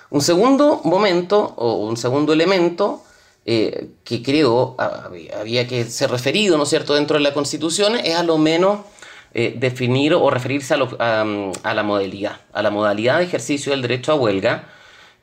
Un 0.10 0.22
segundo 0.22 0.82
momento, 0.84 1.54
o 1.56 1.76
un 1.76 1.96
segundo 1.96 2.34
elemento, 2.34 3.06
eh, 3.46 3.92
que 4.04 4.22
creo 4.22 4.76
había 4.78 5.66
que 5.66 5.86
ser 5.86 6.12
referido, 6.12 6.58
¿no 6.58 6.64
es 6.64 6.70
cierto?, 6.70 6.94
dentro 6.94 7.16
de 7.16 7.24
la 7.24 7.34
Constitución, 7.34 7.96
es 7.96 8.16
a 8.16 8.24
lo 8.24 8.38
menos 8.38 8.82
eh, 9.34 9.56
definir 9.58 10.14
o 10.14 10.30
referirse 10.30 10.74
a, 10.74 10.78
la 10.78 11.84
modalidad, 11.84 12.42
a 12.54 12.62
la 12.62 12.70
modalidad 12.70 13.20
de 13.20 13.26
ejercicio 13.26 13.72
del 13.72 13.82
derecho 13.82 14.12
a 14.12 14.16
huelga, 14.16 14.70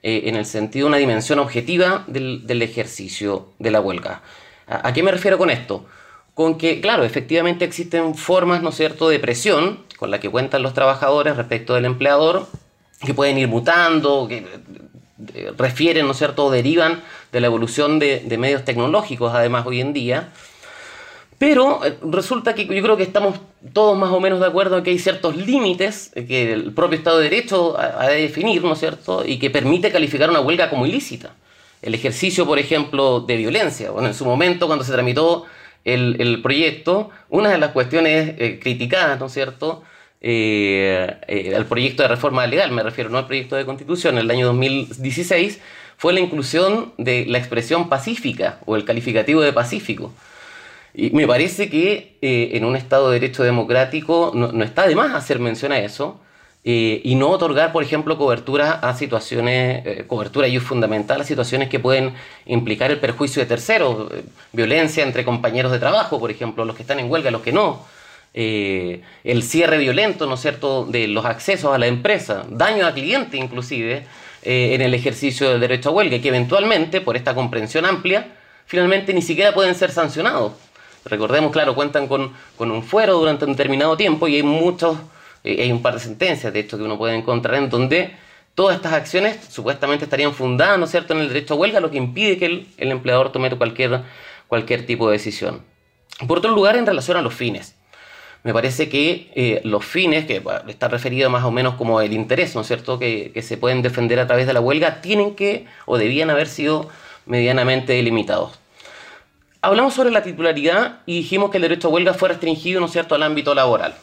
eh, 0.03 0.23
en 0.27 0.37
el 0.37 0.47
sentido 0.47 0.87
de 0.87 0.89
una 0.89 0.97
dimensión 0.99 1.39
objetiva 1.39 2.05
del, 2.07 2.47
del 2.47 2.63
ejercicio 2.63 3.49
de 3.59 3.71
la 3.71 3.81
huelga. 3.81 4.23
¿A, 4.67 4.93
qué 4.93 5.03
me 5.03 5.11
refiero 5.11 5.39
con 5.39 5.51
esto? 5.51 5.87
con 6.39 6.57
que, 6.57 6.81
claro, 6.81 7.03
efectivamente 7.03 7.65
existen 7.65 8.15
formas, 8.15 8.63
¿no 8.63 8.69
es 8.69 8.77
cierto?, 8.77 9.09
de 9.09 9.19
presión 9.19 9.81
con 9.97 10.13
la 10.13 10.21
que 10.21 10.31
cuentan 10.31 10.63
los 10.63 10.73
trabajadores 10.73 11.37
respecto 11.37 11.75
del 11.75 11.85
empleador, 11.85 12.47
que 13.05 13.13
pueden 13.13 13.39
ir 13.39 13.49
mutando, 13.49 14.29
que 14.29 14.47
eh, 15.35 15.53
refieren, 15.59 16.07
¿no 16.07 16.13
es 16.13 16.19
cierto?, 16.19 16.45
o 16.45 16.51
derivan 16.53 17.03
de 17.33 17.41
la 17.41 17.49
evolución 17.49 17.99
de, 17.99 18.37
medios 18.39 18.65
tecnológicos, 18.65 19.35
además, 19.35 19.67
hoy 19.67 19.81
en 19.81 19.93
día. 19.93 20.29
Pero 21.39 21.85
eh, 21.85 21.97
resulta 22.03 22.55
que 22.55 22.67
yo 22.67 22.83
creo 22.83 22.97
que 22.97 23.05
estamos 23.05 23.39
todos 23.73 23.97
más 23.97 24.11
o 24.11 24.21
menos 24.21 24.41
de 24.41 24.47
acuerdo 24.47 24.79
en 24.79 24.85
que 24.85 24.91
hay 24.91 24.99
ciertos 24.99 25.37
límites 25.37 26.11
que 26.15 26.53
el 26.53 26.73
propio 26.73 26.99
Estado 26.99 27.19
de 27.19 27.25
Derecho 27.25 27.79
ha 27.79 28.09
de 28.09 28.23
definir, 28.23 28.63
¿no 28.63 28.73
es 28.73 28.81
cierto?, 28.81 29.25
y 29.25 29.39
que 29.39 29.51
permite 29.51 29.93
calificar 29.93 30.31
una 30.31 30.41
huelga 30.41 30.69
como 30.71 30.87
ilícita. 30.87 31.35
El 31.81 31.95
ejercicio, 31.95 32.45
por 32.45 32.59
ejemplo, 32.59 33.21
de 33.21 33.37
violencia. 33.37 33.91
Bueno, 33.93 34.09
en 34.09 34.15
su 34.15 34.25
momento, 34.25 34.67
cuando 34.67 34.85
se 34.85 34.93
tramitó 34.93 35.47
el, 35.85 36.41
proyecto, 36.43 37.11
una 37.29 37.51
de 37.51 37.59
las 37.59 37.71
cuestiones 37.71 38.35
eh, 38.39 38.59
criticadas, 38.61 39.19
¿no 39.21 39.27
es 39.27 39.33
cierto?, 39.33 39.83
eh, 40.21 41.17
eh, 41.29 41.55
al 41.55 41.67
proyecto 41.67 42.03
de 42.03 42.09
reforma 42.09 42.45
legal, 42.47 42.73
me 42.73 42.83
refiero 42.83 43.09
no 43.09 43.19
al 43.19 43.27
proyecto 43.27 43.55
de 43.55 43.65
constitución, 43.65 44.19
en 44.19 44.25
el 44.25 44.31
año 44.31 44.47
2016, 44.47 45.61
fue 45.97 46.13
la 46.13 46.21
inclusión 46.21 46.93
de 46.99 47.25
la 47.27 47.39
expresión 47.39 47.89
pacífica 47.89 48.59
o 48.67 48.77
el 48.77 48.85
calificativo 48.85 49.41
de 49.41 49.53
pacífico. 49.53 50.13
Y 51.01 51.11
me 51.11 51.29
parece 51.29 51.71
que 51.71 52.19
en 52.21 52.65
un 52.65 52.75
Estado 52.75 53.11
de 53.11 53.21
Derecho 53.21 53.45
democrático 53.45 54.33
no, 54.35 54.65
está 54.65 54.89
de 54.89 54.97
más 54.97 55.15
hacer 55.15 55.39
mención 55.39 55.71
a 55.71 55.79
eso, 55.79 56.21
eh, 56.65 57.01
y 57.05 57.15
no 57.15 57.29
otorgar, 57.29 57.71
por 57.71 57.85
ejemplo, 57.85 58.19
cobertura 58.19 58.73
a 58.73 58.97
situaciones, 58.97 59.87
eh, 59.87 60.05
cobertura 60.09 60.49
y 60.49 60.57
es 60.57 60.63
fundamental 60.65 61.21
a 61.21 61.25
situaciones 61.25 61.69
que 61.69 61.79
pueden 61.79 62.15
implicar 62.47 62.91
el 62.91 62.99
perjuicio 62.99 63.41
de 63.41 63.47
terceros, 63.47 64.11
eh, 64.13 64.25
violencia 64.53 65.05
entre 65.05 65.25
compañeros 65.25 65.71
de 65.71 65.79
trabajo, 65.79 66.19
por 66.19 66.33
ejemplo, 66.33 66.65
los 66.65 66.75
que 66.75 66.83
están 66.83 66.99
en 66.99 67.09
huelga, 67.09 67.31
los 67.31 67.43
que 67.43 67.53
no, 67.53 67.87
el 68.35 69.43
cierre 69.45 69.79
violento, 69.79 70.27
¿no 70.27 70.35
es 70.35 70.41
cierto?, 70.41 70.85
de 70.85 71.07
los 71.07 71.25
accesos 71.25 71.73
a 71.73 71.79
la 71.79 71.87
empresa, 71.87 72.45
daño 72.51 72.87
a 72.87 72.93
cliente 72.93 73.37
inclusive, 73.37 74.05
en 74.43 74.81
el 74.81 74.95
ejercicio 74.95 75.49
del 75.49 75.61
derecho 75.61 75.91
a 75.91 75.93
huelga, 75.93 76.21
que 76.21 76.29
eventualmente, 76.29 77.01
por 77.01 77.17
esta 77.17 77.37
comprensión 77.37 77.87
amplia, 77.87 78.33
finalmente 78.67 79.15
ni 79.15 79.23
siquiera 79.23 79.55
pueden 79.55 79.77
ser 79.77 79.93
sancionados. 79.93 80.53
Recordemos, 81.05 81.53
claro, 81.53 81.75
cuentan 81.75 82.09
con, 82.09 82.33
con 82.57 82.71
un 82.71 82.83
fuero 82.83 83.19
durante 83.19 83.45
un 83.45 83.53
determinado 83.53 83.97
tiempo 83.97 84.29
y 84.29 84.37
hay 84.37 84.43
muchos 84.43 84.97
eh, 85.45 85.63
hay 85.63 85.73
un 85.73 85.83
par 85.83 85.95
de 85.95 86.01
sentencias, 86.01 86.53
de 86.53 86.61
hecho, 86.61 86.77
que 86.77 86.85
uno 86.85 86.99
puede 86.99 87.15
encontrar 87.15 87.57
en 87.57 87.71
donde 87.71 88.11
todas 88.55 88.77
estas 88.77 88.93
acciones 88.93 89.39
supuestamente 89.49 90.05
estarían 90.05 90.35
fundadas, 90.35 90.79
¿no 90.79 90.87
cierto?, 90.87 91.15
en 91.15 91.21
el 91.21 91.29
derecho 91.29 91.55
a 91.55 91.57
huelga, 91.57 91.81
lo 91.81 91.91
que 91.91 91.97
impide 91.97 92.39
que 92.39 92.47
el, 92.47 92.93
empleador 92.93 93.31
tome 93.33 93.51
cualquier, 93.57 94.03
cualquier 94.49 94.85
tipo 94.85 95.09
de 95.09 95.13
decisión. 95.13 95.63
Por 96.27 96.39
otro 96.39 96.51
lugar, 96.51 96.77
en 96.77 96.87
relación 96.87 97.17
a 97.17 97.23
los 97.23 97.35
fines. 97.35 97.77
Me 98.43 98.53
parece 98.53 98.89
que 98.89 99.31
eh, 99.35 99.61
los 99.65 99.85
fines, 99.85 100.27
que 100.27 100.43
está 100.69 100.89
referido 100.89 101.31
más 101.31 101.45
o 101.45 101.51
menos 101.51 101.75
como 101.75 102.01
el 102.01 102.13
interés, 102.13 102.55
¿no 102.55 102.63
es 102.63 102.67
cierto?, 102.67 102.99
que, 102.99 103.31
que, 103.33 103.43
se 103.43 103.57
pueden 103.57 103.83
defender 103.83 104.19
a 104.19 104.27
través 104.27 104.47
de 104.47 104.53
la 104.53 104.61
huelga, 104.61 105.01
tienen 105.01 105.35
que 105.35 105.67
o 105.87 105.99
debían 105.99 106.31
haber 106.31 106.49
sido 106.49 106.89
medianamente 107.27 107.93
delimitados. 107.93 108.59
Hablamos 109.61 109.95
sobre 109.95 110.11
la 110.11 110.23
titularidad 110.23 111.01
y 111.07 111.17
dijimos 111.17 111.51
que 111.51 111.59
el 111.59 111.63
derecho 111.63 111.89
a 111.89 111.91
huelga 111.91 112.15
fue 112.15 112.29
restringido, 112.29 112.81
¿no 112.81 112.89
cierto?, 112.89 113.15
al 113.15 113.23
ámbito 113.23 113.55
laboral 113.55 113.95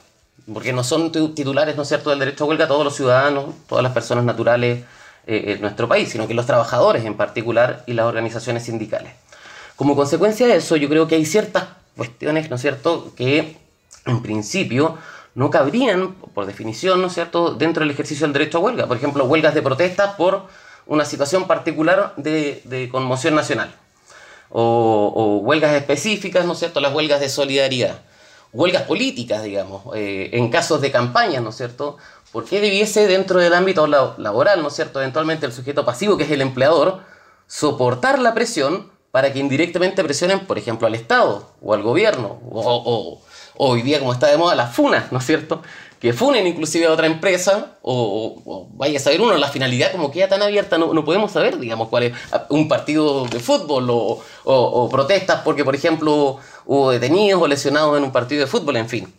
porque 0.53 0.73
no 0.73 0.83
son 0.83 1.11
titulares, 1.11 1.75
¿no 1.75 1.83
es 1.83 1.87
cierto?, 1.87 2.11
del 2.11 2.19
derecho 2.19 2.43
a 2.43 2.47
huelga 2.47 2.67
todos 2.67 2.83
los 2.83 2.95
ciudadanos, 2.95 3.45
todas 3.67 3.83
las 3.83 3.93
personas 3.93 4.23
naturales 4.25 4.83
eh, 5.25 5.53
en 5.55 5.61
nuestro 5.61 5.87
país, 5.87 6.09
sino 6.09 6.27
que 6.27 6.33
los 6.33 6.45
trabajadores 6.45 7.03
en 7.05 7.15
particular 7.15 7.83
y 7.87 7.93
las 7.93 8.05
organizaciones 8.05 8.63
sindicales. 8.63 9.13
Como 9.75 9.95
consecuencia 9.95 10.47
de 10.47 10.57
eso, 10.57 10.75
yo 10.75 10.87
creo 10.87 11.07
que 11.07 11.15
hay 11.15 11.25
ciertas 11.25 11.65
cuestiones, 11.95 12.49
¿no 12.49 12.57
es 12.57 12.61
cierto?, 12.61 13.13
que 13.15 13.57
en 14.05 14.21
principio 14.21 14.97
no 15.33 15.49
cabrían, 15.49 16.13
por 16.13 16.45
definición, 16.45 17.01
¿no 17.01 17.07
es 17.07 17.13
cierto?, 17.13 17.55
dentro 17.55 17.81
del 17.81 17.91
ejercicio 17.91 18.27
del 18.27 18.33
derecho 18.33 18.59
a 18.59 18.61
huelga. 18.61 18.87
Por 18.87 18.97
ejemplo, 18.97 19.25
huelgas 19.25 19.55
de 19.55 19.63
protesta 19.63 20.15
por 20.15 20.47
una 20.85 21.05
situación 21.05 21.47
particular 21.47 22.13
de, 22.17 22.89
conmoción 22.91 23.33
nacional. 23.33 23.73
O, 24.49 25.12
o 25.15 25.38
huelgas 25.39 25.73
específicas, 25.73 26.45
¿no 26.45 26.53
es 26.53 26.60
cierto?, 26.60 26.79
las 26.79 26.93
huelgas 26.93 27.19
de 27.19 27.29
solidaridad 27.29 28.01
huelgas 28.55 28.84
políticas, 28.84 29.43
digamos, 29.43 29.84
eh, 29.95 30.29
en 30.34 30.49
casos 30.49 30.81
de 30.81 30.91
campaña, 30.91 31.41
¿no 31.41 31.49
es 31.49 31.58
cierto? 31.58 31.97
¿Por 32.31 32.45
qué 32.45 32.62
debiese 32.62 33.05
dentro 33.05 33.39
del 33.39 33.53
ámbito 33.53 33.86
laboral, 33.86 34.62
¿no 34.62 34.69
es 34.69 34.73
cierto? 34.73 34.99
Eventualmente 34.99 35.45
el 35.45 35.51
sujeto 35.51 35.86
pasivo, 35.86 36.17
que 36.17 36.23
es 36.23 36.31
el 36.31 36.41
empleador, 36.41 37.01
soportar 37.47 38.19
la 38.19 38.34
presión 38.34 38.91
para 39.12 39.31
que 39.31 39.39
indirectamente 39.39 40.03
presionen, 40.03 40.45
por 40.45 40.58
ejemplo, 40.58 40.88
al 40.88 40.95
Estado 40.95 41.53
o 41.62 41.73
al 41.73 41.84
gobierno, 41.84 42.39
o, 42.51 43.21
hoy 43.58 43.81
día, 43.81 43.99
como 43.99 44.12
está 44.12 44.27
de 44.27 44.38
moda, 44.38 44.55
las 44.55 44.73
funas, 44.73 45.12
¿no 45.12 45.19
es 45.19 45.25
cierto? 45.25 45.62
Que 45.99 46.13
funen 46.13 46.45
inclusive 46.45 46.86
a 46.86 46.91
otra 46.91 47.08
empresa, 47.08 47.77
o, 47.81 48.67
vaya 48.73 48.97
a 48.97 49.01
saber 49.01 49.21
uno, 49.21 49.36
la 49.38 49.47
finalidad 49.47 49.91
como 49.91 50.12
queda 50.12 50.27
tan 50.27 50.41
abierta, 50.41 50.77
no, 50.77 50.93
no, 50.93 51.05
podemos 51.05 51.31
saber, 51.31 51.58
digamos, 51.58 51.88
cuál 51.88 52.03
es 52.03 52.13
un 52.49 52.67
partido 52.67 53.25
de 53.25 53.39
fútbol 53.39 53.88
o, 53.89 54.89
protestas 54.89 55.41
porque, 55.43 55.63
por 55.63 55.75
ejemplo, 55.75 56.38
hubo 56.65 56.91
detenidos 56.91 57.41
o 57.41 57.47
lesionados 57.47 57.97
en 57.97 58.03
un 58.03 58.12
partido 58.12 58.41
de 58.41 58.47
fútbol, 58.47 58.77
en 58.77 58.89
fin. 58.89 59.13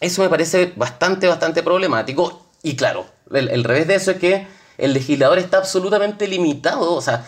Eso 0.00 0.22
me 0.22 0.28
parece 0.28 0.72
bastante, 0.74 1.28
bastante 1.28 1.62
problemático. 1.62 2.42
Y 2.62 2.76
claro, 2.76 3.06
el, 3.32 3.64
revés 3.64 3.86
de 3.86 3.94
eso 3.96 4.12
es 4.12 4.16
que 4.18 4.46
el 4.78 4.94
legislador 4.94 5.38
está 5.38 5.58
absolutamente 5.58 6.26
limitado, 6.28 6.94
o 6.94 7.00
sea, 7.00 7.24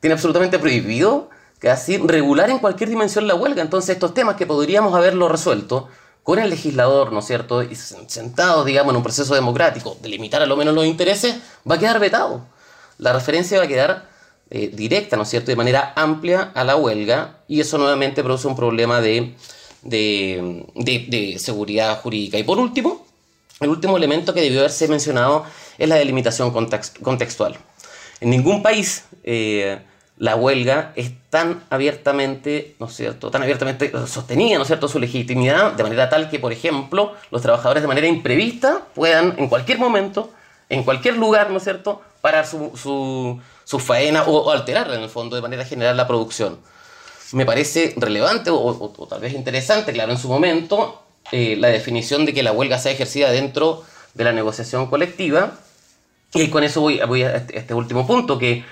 tiene 0.00 0.14
absolutamente 0.14 0.58
prohibido 0.58 1.30
casi 1.58 1.98
regular 1.98 2.50
en 2.50 2.58
cualquier 2.58 2.88
dimensión 2.90 3.26
la 3.26 3.34
huelga. 3.34 3.62
Entonces, 3.62 3.90
estos 3.90 4.14
temas 4.14 4.36
que 4.36 4.46
podríamos 4.46 4.94
haberlo 4.94 5.28
resuelto 5.28 5.88
con 6.28 6.38
el 6.38 6.50
legislador, 6.50 7.10
¿no 7.10 7.20
es 7.20 7.24
cierto?, 7.24 7.62
y 7.62 7.74
sentado, 7.74 8.62
digamos, 8.62 8.92
en 8.92 8.98
un 8.98 9.02
proceso 9.02 9.34
democrático, 9.34 9.96
de 10.02 10.10
limitar 10.10 10.42
a 10.42 10.44
lo 10.44 10.58
menos 10.58 10.74
los 10.74 10.84
intereses, 10.84 11.36
va 11.66 11.76
a 11.76 11.78
quedar 11.78 11.98
vetado. 11.98 12.44
La 12.98 13.14
referencia 13.14 13.56
va 13.56 13.64
a 13.64 13.66
quedar 13.66 14.10
eh, 14.50 14.70
directa, 14.70 15.16
¿no 15.16 15.22
es 15.22 15.30
cierto?, 15.30 15.50
de 15.50 15.56
manera 15.56 15.94
amplia 15.96 16.52
a 16.54 16.64
la 16.64 16.76
huelga, 16.76 17.38
y 17.48 17.60
eso 17.60 17.78
nuevamente 17.78 18.22
produce 18.22 18.46
un 18.46 18.56
problema 18.56 19.00
de, 19.00 19.36
de, 19.80 21.36
seguridad 21.38 21.98
jurídica. 22.02 22.36
Y 22.36 22.42
por 22.42 22.58
último, 22.58 23.06
el 23.60 23.70
último 23.70 23.96
elemento 23.96 24.34
que 24.34 24.42
debió 24.42 24.58
haberse 24.58 24.86
mencionado 24.86 25.46
es 25.78 25.88
la 25.88 25.96
delimitación 25.96 26.50
contextual. 26.50 27.56
En 28.20 28.28
ningún 28.28 28.62
país 28.62 29.04
eh, 29.24 29.78
la 30.18 30.34
huelga 30.34 30.92
es 30.96 31.12
tan 31.30 31.62
abiertamente, 31.70 32.74
¿no 32.80 32.86
es 32.86 32.96
cierto?, 32.96 33.30
tan 33.30 33.42
abiertamente 33.42 33.92
sostenida, 34.06 34.56
¿no 34.56 34.62
es 34.62 34.68
cierto?, 34.68 34.88
su 34.88 34.98
legitimidad, 34.98 35.72
de 35.72 35.82
manera 35.82 36.08
tal 36.08 36.28
que, 36.28 36.38
por 36.38 36.52
ejemplo, 36.52 37.14
los 37.30 37.40
trabajadores 37.40 37.82
de 37.82 37.88
manera 37.88 38.06
imprevista 38.06 38.82
puedan 38.94 39.36
en 39.38 39.48
cualquier 39.48 39.78
momento, 39.78 40.30
en 40.68 40.82
cualquier 40.82 41.16
lugar, 41.16 41.50
¿no 41.50 41.58
es 41.58 41.64
cierto?, 41.64 42.02
parar 42.20 42.46
su, 42.46 43.40
su, 43.64 43.78
faena 43.78 44.24
o, 44.24 44.50
alterar 44.50 44.92
en 44.92 45.02
el 45.02 45.08
fondo 45.08 45.36
de 45.36 45.42
manera 45.42 45.64
general 45.64 45.96
la 45.96 46.08
producción. 46.08 46.58
Me 47.32 47.46
parece 47.46 47.94
relevante 47.96 48.50
o, 48.50 49.06
tal 49.08 49.20
vez 49.20 49.34
interesante, 49.34 49.92
claro, 49.92 50.10
en 50.12 50.18
su 50.18 50.28
momento, 50.28 51.02
eh, 51.30 51.56
la 51.58 51.68
definición 51.68 52.24
de 52.26 52.34
que 52.34 52.42
la 52.42 52.52
huelga 52.52 52.78
sea 52.78 52.90
ejercida 52.90 53.30
dentro 53.30 53.84
de 54.14 54.24
la 54.24 54.32
negociación 54.32 54.86
colectiva. 54.86 55.52
Y 56.34 56.48
con 56.48 56.64
eso 56.64 56.80
voy, 56.80 57.00
voy 57.06 57.22
a 57.22 57.36
este, 57.36 57.58
este 57.58 57.74
último 57.74 58.06
punto, 58.06 58.38
que 58.38 58.64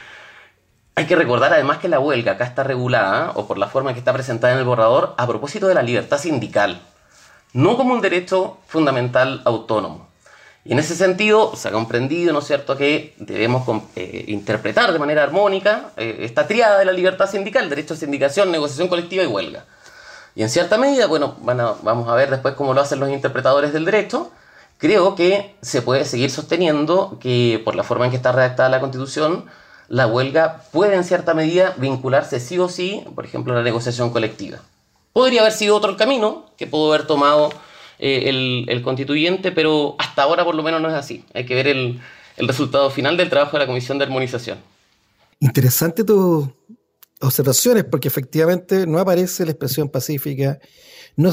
hay 0.97 1.05
que 1.05 1.15
recordar 1.15 1.53
además 1.53 1.77
que 1.79 1.89
la 1.89 2.01
huelga 2.01 2.33
acá 2.33 2.45
está 2.45 2.65
regulada, 2.65 3.33
o 3.35 3.47
por 3.47 3.59
la 3.59 3.69
forma 3.69 3.93
que 3.93 3.99
está 3.99 4.15
presentada 4.15 4.55
en 4.55 4.59
el 4.59 4.65
borrador, 4.65 5.15
a 5.19 5.27
propósito 5.27 5.69
de 5.69 5.75
la 5.75 5.83
libertad 5.83 6.19
sindical, 6.19 6.81
no 7.53 7.77
como 7.77 7.93
un 7.93 8.01
derecho 8.01 8.57
fundamental 8.67 9.43
autónomo. 9.45 10.09
Y 10.65 10.73
en 10.73 10.79
ese 10.79 10.97
sentido 10.97 11.55
se 11.55 11.69
ha 11.69 11.71
comprendido, 11.73 12.33
¿no 12.33 12.39
es 12.39 12.47
cierto?, 12.47 12.79
que 12.79 13.15
debemos 13.19 13.69
eh, 13.95 14.25
interpretar 14.29 14.91
de 14.91 14.99
manera 14.99 15.23
armónica 15.23 15.91
eh, 15.99 16.17
esta 16.21 16.47
triada 16.47 16.79
de 16.79 16.87
la 16.87 16.93
libertad 16.93 17.31
sindical, 17.31 17.69
derecho 17.69 17.93
a 17.93 17.99
sindicación, 17.99 18.51
negociación 18.51 18.89
colectiva 18.89 19.23
y 19.23 19.27
huelga. 19.27 19.67
Y 20.35 20.43
en 20.43 20.49
cierta 20.49 20.79
medida, 20.79 21.07
bueno, 21.07 21.37
vamos 21.41 22.09
a 22.09 22.15
ver 22.15 22.31
después 22.31 22.55
cómo 22.55 22.73
lo 22.73 22.81
hacen 22.81 23.01
los 23.01 23.11
interpretadores 23.11 23.75
del 23.75 23.85
derecho, 23.85 24.31
creo 24.79 25.15
que 25.15 25.57
se 25.61 25.83
puede 25.83 26.07
seguir 26.07 26.31
sosteniendo 26.31 27.19
que 27.21 27.61
por 27.65 27.77
la 27.77 27.85
forma 27.85 28.07
en 28.07 28.11
que 28.11 28.17
está 28.17 28.33
redactada 28.33 28.71
la 28.71 28.81
Constitución, 28.81 29.45
la 29.89 30.07
huelga 30.07 30.63
puede 30.73 30.97
en 30.97 31.05
cierta 31.05 31.35
medida 31.35 31.75
vincularse 31.79 32.41
sí 32.41 32.59
o 32.59 32.69
sí, 32.69 33.05
por 33.15 33.25
ejemplo, 33.25 33.53
a 33.53 33.57
la 33.57 33.63
negociación 33.63 34.11
colectiva. 34.11 34.59
Podría 35.13 35.43
haber 35.43 35.53
sido 35.53 35.77
otro 35.77 35.91
el 35.91 35.97
camino 35.97 36.51
que 36.57 36.67
pudo 36.67 36.93
haber 36.93 37.07
tomado 37.07 37.51
eh, 37.99 38.65
el, 38.69 38.83
constituyente, 38.83 39.53
pero 39.53 39.97
hasta 39.99 40.23
ahora 40.23 40.45
por 40.45 40.55
lo 40.55 40.63
menos 40.63 40.81
no 40.81 40.89
es 40.89 40.95
así. 40.95 41.25
Hay 41.35 41.47
que 41.47 41.55
ver 41.55 41.69
el, 41.69 42.01
resultado 42.39 42.91
final 42.91 43.17
del 43.17 43.31
trabajo 43.31 43.53
de 43.53 43.61
la 43.61 43.67
Comisión 43.67 43.99
de 43.99 44.05
Armonización. 44.05 44.59
Interesante 45.41 46.05
tus 46.05 46.49
observaciones, 47.21 47.85
porque 47.85 48.09
efectivamente 48.09 48.87
no 48.87 48.99
aparece 48.99 49.47
la 49.47 49.53
expresión 49.53 49.89
pacífica, 49.89 50.59
no 51.17 51.33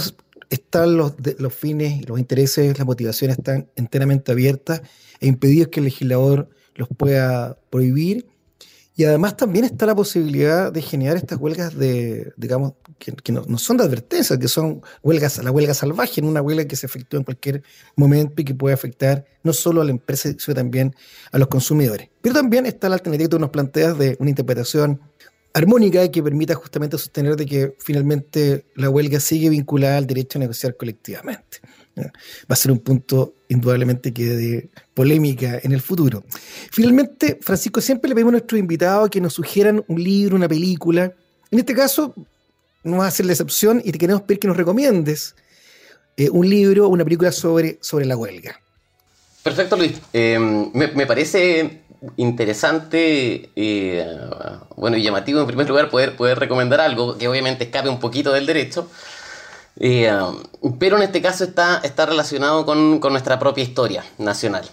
están 0.50 0.96
los, 0.96 1.16
los 1.40 1.54
fines, 1.54 2.08
los 2.08 2.20
intereses, 2.20 2.78
las 2.78 2.88
motivaciones 2.88 3.38
están 3.38 3.70
enteramente 3.76 4.32
abiertas 4.32 4.82
e 5.20 5.28
impedidos 5.28 5.68
que 5.70 5.82
el 5.82 5.86
legislador 5.86 6.50
los 6.76 6.88
pueda 6.88 7.58
prohibir 7.70 8.33
y 8.96 9.06
además 9.06 9.36
también 9.36 9.66
está 9.66 9.86
la 9.88 9.96
posibilidad 9.96 10.72
de 10.72 10.82
generar 10.82 11.18
estas 11.18 11.40
huelgas 11.40 11.76
de, 11.76 12.32
digamos, 12.38 12.74
que, 13.00 13.32
no, 13.32 13.58
son 13.58 13.78
de 13.78 13.84
advertencia, 13.84 14.38
que 14.38 14.48
son 14.48 14.82
huelgas, 15.02 15.44
la 15.44 15.52
huelga 15.52 15.74
salvaje, 15.74 16.22
en 16.22 16.28
una 16.28 16.42
huelga 16.42 16.66
que 16.66 16.76
se 16.76 16.86
efectúa 16.86 17.20
en 17.20 17.24
cualquier 17.24 17.64
momento 17.96 18.42
y 18.42 18.46
que 18.46 18.54
puede 18.54 18.76
afectar 18.76 19.26
no 19.42 19.52
solo 19.52 19.82
a 19.82 19.86
la 19.86 19.92
empresa, 19.92 20.30
sino 20.38 20.56
también 20.56 20.96
a 21.32 21.40
los 21.40 21.48
consumidores. 21.48 22.10
Pero 22.22 22.36
también 22.36 22.68
está 22.68 22.88
la 22.88 22.96
alternativa 22.96 23.26
que 23.26 23.30
tú 23.30 23.40
nos 23.40 23.50
planteas 23.50 23.98
de 23.98 24.16
una 24.20 24.30
interpretación 24.30 25.02
armónica 25.54 26.10
que 26.10 26.22
permita 26.22 26.54
justamente 26.54 26.98
sostener 26.98 27.36
de 27.36 27.46
que 27.46 27.76
finalmente 27.80 28.66
la 28.76 28.90
huelga 28.90 29.20
sigue 29.20 29.50
vinculada 29.50 29.98
al 29.98 30.08
derecho 30.08 30.38
a 30.38 30.42
negociar 30.42 30.78
colectivamente. 30.78 31.60
Va 31.96 32.12
a 32.50 32.56
ser 32.56 32.72
un 32.72 32.80
punto 32.80 33.36
indudablemente 33.50 34.14
que 34.14 34.26
de 34.26 34.70
polémica 34.94 35.60
en 35.62 35.72
el 35.72 35.82
futuro. 35.82 36.24
Finalmente, 36.72 37.40
Francisco, 37.42 37.82
siempre 37.82 38.10
le 38.10 38.16
pedimos 38.16 38.32
a 38.32 38.34
nuestros 38.34 38.60
invitados 38.60 39.10
que 39.10 39.22
nos 39.22 39.34
sugieran 39.34 39.84
un 39.88 40.04
libro, 40.04 40.36
una 40.36 40.48
película. 40.48 41.14
En 41.52 41.60
este 41.60 41.76
caso, 41.76 42.16
no 42.84 42.98
va 42.98 43.08
a 43.08 43.12
ser 43.12 43.26
la 43.26 43.34
excepción 43.34 43.82
y 43.84 43.92
te 43.92 43.98
queremos 43.98 44.24
pedir 44.24 44.40
que 44.40 44.48
nos 44.48 44.58
recomiendes 44.58 45.36
eh, 46.18 46.30
un 46.30 46.50
libro 46.50 46.86
o 46.86 46.90
una 46.90 47.04
película 47.04 47.32
sobre, 47.32 47.78
sobre 47.82 48.06
la 48.06 48.18
huelga. 48.18 48.60
Perfecto, 49.44 49.76
Luis. 49.76 50.00
Eh, 50.14 50.40
me, 50.40 51.06
parece 51.06 51.82
interesante 52.18 53.50
eh, 53.56 54.06
bueno, 54.76 54.98
y 54.98 55.04
llamativo 55.04 55.40
en 55.40 55.48
primer 55.48 55.68
lugar 55.68 55.90
poder, 55.90 56.16
poder 56.16 56.40
recomendar 56.40 56.82
algo 56.82 57.18
que 57.18 57.28
obviamente 57.28 57.66
escape 57.66 57.90
un 57.90 58.00
poquito 58.00 58.32
del 58.32 58.46
derecho, 58.46 58.90
eh, 59.80 60.12
pero 60.80 60.98
en 60.98 61.04
este 61.04 61.22
caso 61.22 61.44
está, 61.44 61.80
está 61.84 62.06
relacionado 62.06 62.66
con, 62.66 63.00
nuestra 63.00 63.40
propia 63.40 63.64
historia 63.64 64.04
nacional. 64.18 64.70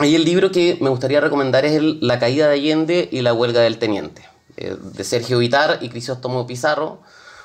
Y 0.00 0.14
el 0.14 0.24
libro 0.24 0.50
que 0.50 0.76
me 0.80 0.90
gustaría 0.90 1.20
recomendar 1.20 1.64
es 1.64 1.80
La 2.00 2.18
caída 2.18 2.48
de 2.48 2.54
Allende 2.54 3.08
y 3.10 3.22
la 3.22 3.32
huelga 3.32 3.62
del 3.62 3.78
teniente, 3.78 4.22
eh, 4.56 4.76
de 4.80 5.04
Sergio 5.04 5.38
Vitar 5.38 5.78
y 5.80 5.88
Crisóstomo 5.88 6.46
Pizarro, 6.46 7.00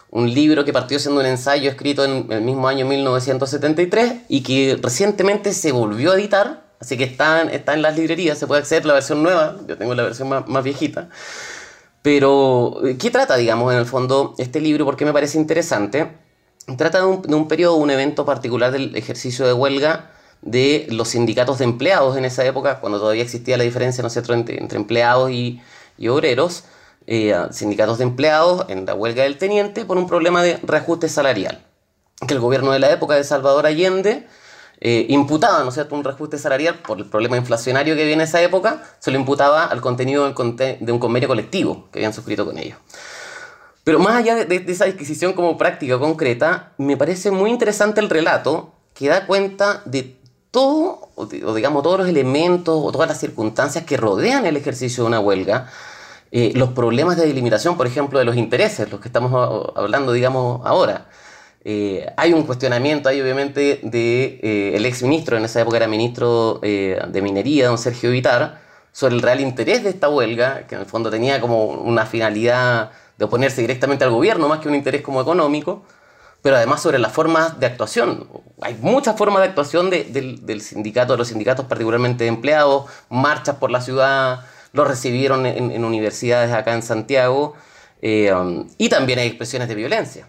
un 0.09 0.33
libro 0.33 0.65
que 0.65 0.73
partió 0.73 0.99
siendo 0.99 1.21
un 1.21 1.25
ensayo 1.25 1.69
escrito 1.69 2.03
en 2.03 2.29
el 2.29 2.41
mismo 2.41 2.67
año 2.67 2.85
1973 2.85 4.23
y 4.27 4.43
que 4.43 4.77
recientemente 4.81 5.53
se 5.53 5.71
volvió 5.71 6.11
a 6.11 6.15
editar, 6.15 6.65
así 6.81 6.97
que 6.97 7.05
está, 7.05 7.43
está 7.43 7.73
en 7.73 7.81
las 7.81 7.95
librerías, 7.95 8.37
se 8.37 8.45
puede 8.45 8.59
acceder 8.59 8.83
a 8.83 8.87
la 8.87 8.93
versión 8.95 9.23
nueva, 9.23 9.55
yo 9.65 9.77
tengo 9.77 9.95
la 9.95 10.03
versión 10.03 10.27
más, 10.27 10.45
más 10.49 10.63
viejita. 10.63 11.07
Pero, 12.01 12.81
¿qué 12.99 13.11
trata, 13.11 13.37
digamos, 13.37 13.71
en 13.71 13.79
el 13.79 13.85
fondo 13.85 14.33
este 14.37 14.59
libro? 14.59 14.85
Porque 14.85 15.05
me 15.05 15.13
parece 15.13 15.37
interesante. 15.37 16.11
Trata 16.77 16.99
de 16.99 17.05
un, 17.05 17.21
de 17.21 17.35
un 17.35 17.47
periodo, 17.47 17.75
un 17.75 17.89
evento 17.89 18.25
particular 18.25 18.71
del 18.71 18.95
ejercicio 18.95 19.45
de 19.45 19.53
huelga 19.53 20.11
de 20.41 20.87
los 20.89 21.09
sindicatos 21.09 21.59
de 21.59 21.65
empleados 21.65 22.17
en 22.17 22.25
esa 22.25 22.45
época, 22.45 22.79
cuando 22.79 22.99
todavía 22.99 23.23
existía 23.23 23.57
la 23.57 23.63
diferencia 23.63 24.03
¿no 24.03 24.33
entre, 24.33 24.59
entre 24.59 24.77
empleados 24.77 25.31
y, 25.31 25.61
y 25.97 26.07
obreros, 26.07 26.63
eh, 27.07 27.35
sindicatos 27.51 27.97
de 27.97 28.03
empleados 28.03 28.65
en 28.69 28.85
la 28.85 28.93
huelga 28.93 29.23
del 29.23 29.37
teniente 29.37 29.85
por 29.85 29.97
un 29.97 30.07
problema 30.07 30.43
de 30.43 30.57
reajuste 30.63 31.09
salarial, 31.09 31.65
que 32.27 32.33
el 32.33 32.39
gobierno 32.39 32.71
de 32.71 32.79
la 32.79 32.91
época 32.91 33.15
de 33.15 33.23
Salvador 33.23 33.65
Allende 33.65 34.27
eh, 34.79 35.05
imputaba, 35.09 35.63
¿no 35.63 35.95
un 35.95 36.03
reajuste 36.03 36.37
salarial 36.39 36.79
por 36.79 36.97
el 36.97 37.05
problema 37.05 37.37
inflacionario 37.37 37.95
que 37.95 38.01
había 38.01 38.15
en 38.15 38.21
esa 38.21 38.41
época, 38.41 38.83
se 38.99 39.11
lo 39.11 39.17
imputaba 39.17 39.65
al 39.65 39.79
contenido 39.81 40.23
de 40.23 40.91
un 40.91 40.99
convenio 40.99 41.27
colectivo 41.27 41.89
que 41.91 41.99
habían 41.99 42.13
suscrito 42.13 42.45
con 42.45 42.57
ellos. 42.57 42.77
Pero 43.83 43.99
más 43.99 44.15
allá 44.15 44.35
de, 44.35 44.63
esa 44.67 44.85
disquisición 44.85 45.33
como 45.33 45.57
práctica 45.57 45.97
concreta, 45.97 46.73
me 46.77 46.97
parece 46.97 47.31
muy 47.31 47.49
interesante 47.49 47.99
el 47.99 48.09
relato 48.09 48.73
que 48.93 49.07
da 49.07 49.25
cuenta 49.25 49.81
de 49.85 50.17
todo, 50.51 51.09
o 51.15 51.25
digamos, 51.25 51.81
todos 51.81 51.99
los 51.99 52.07
elementos 52.07 52.79
o 52.83 52.91
todas 52.91 53.07
las 53.07 53.19
circunstancias 53.19 53.85
que 53.85 53.97
rodean 53.97 54.45
el 54.45 54.57
ejercicio 54.57 55.03
de 55.03 55.07
una 55.07 55.19
huelga, 55.19 55.69
eh, 56.31 56.53
los 56.55 56.69
problemas 56.69 57.17
de 57.17 57.25
delimitación, 57.25 57.75
por 57.75 57.87
ejemplo, 57.87 58.19
de 58.19 58.25
los 58.25 58.37
intereses, 58.37 58.89
los 58.91 59.01
que 59.01 59.07
estamos 59.07 59.71
hablando, 59.75 60.13
digamos, 60.13 60.61
ahora. 60.65 61.09
Eh, 61.63 62.07
hay 62.17 62.33
un 62.33 62.43
cuestionamiento 62.43 63.09
ahí, 63.09 63.21
obviamente, 63.21 63.79
del 63.81 63.91
de, 63.91 64.39
eh, 64.41 64.71
el 64.75 64.85
ex 64.85 65.03
ministro, 65.03 65.37
en 65.37 65.45
esa 65.45 65.61
época 65.61 65.77
era 65.77 65.87
ministro 65.87 66.59
de 66.61 67.21
Minería, 67.21 67.67
don 67.67 67.77
Sergio 67.77 68.11
Vitar, 68.11 68.61
sobre 68.91 69.15
el 69.15 69.21
real 69.21 69.41
interés 69.41 69.83
de 69.83 69.89
esta 69.89 70.09
huelga, 70.09 70.67
que 70.67 70.75
en 70.75 70.81
el 70.81 70.87
fondo 70.87 71.09
tenía 71.09 71.39
como 71.41 71.65
una 71.65 72.05
finalidad 72.05 72.91
de 73.21 73.25
oponerse 73.25 73.61
directamente 73.61 74.03
al 74.03 74.09
gobierno, 74.09 74.47
más 74.47 74.59
que 74.59 74.67
un 74.67 74.73
interés 74.73 75.03
como 75.03 75.21
económico 75.21 75.83
pero 76.41 76.55
además 76.55 76.81
sobre 76.81 76.99
las 76.99 77.11
formas 77.11 77.59
de 77.59 77.67
actuación. 77.67 78.27
Hay 78.61 78.75
muchas 78.81 79.15
formas 79.17 79.43
de 79.43 79.49
actuación 79.49 79.89
del 79.89 80.61
sindicato, 80.61 81.13
de 81.13 81.17
los 81.17 81.27
sindicatos 81.27 81.65
particularmente 81.65 82.23
de 82.23 82.29
empleados, 82.29 82.85
marchas 83.09 83.57
por 83.57 83.69
la 83.69 83.81
ciudad, 83.81 84.41
lo 84.73 84.85
recibieron 84.85 85.45
en, 85.45 85.83
universidades 85.83 86.51
acá 86.51 86.73
en 86.73 86.81
Santiago, 86.81 87.53
eh, 88.01 88.33
y 88.77 88.89
también 88.89 89.19
hay 89.19 89.27
expresiones 89.27 89.67
de 89.67 89.75
violencia. 89.75 90.27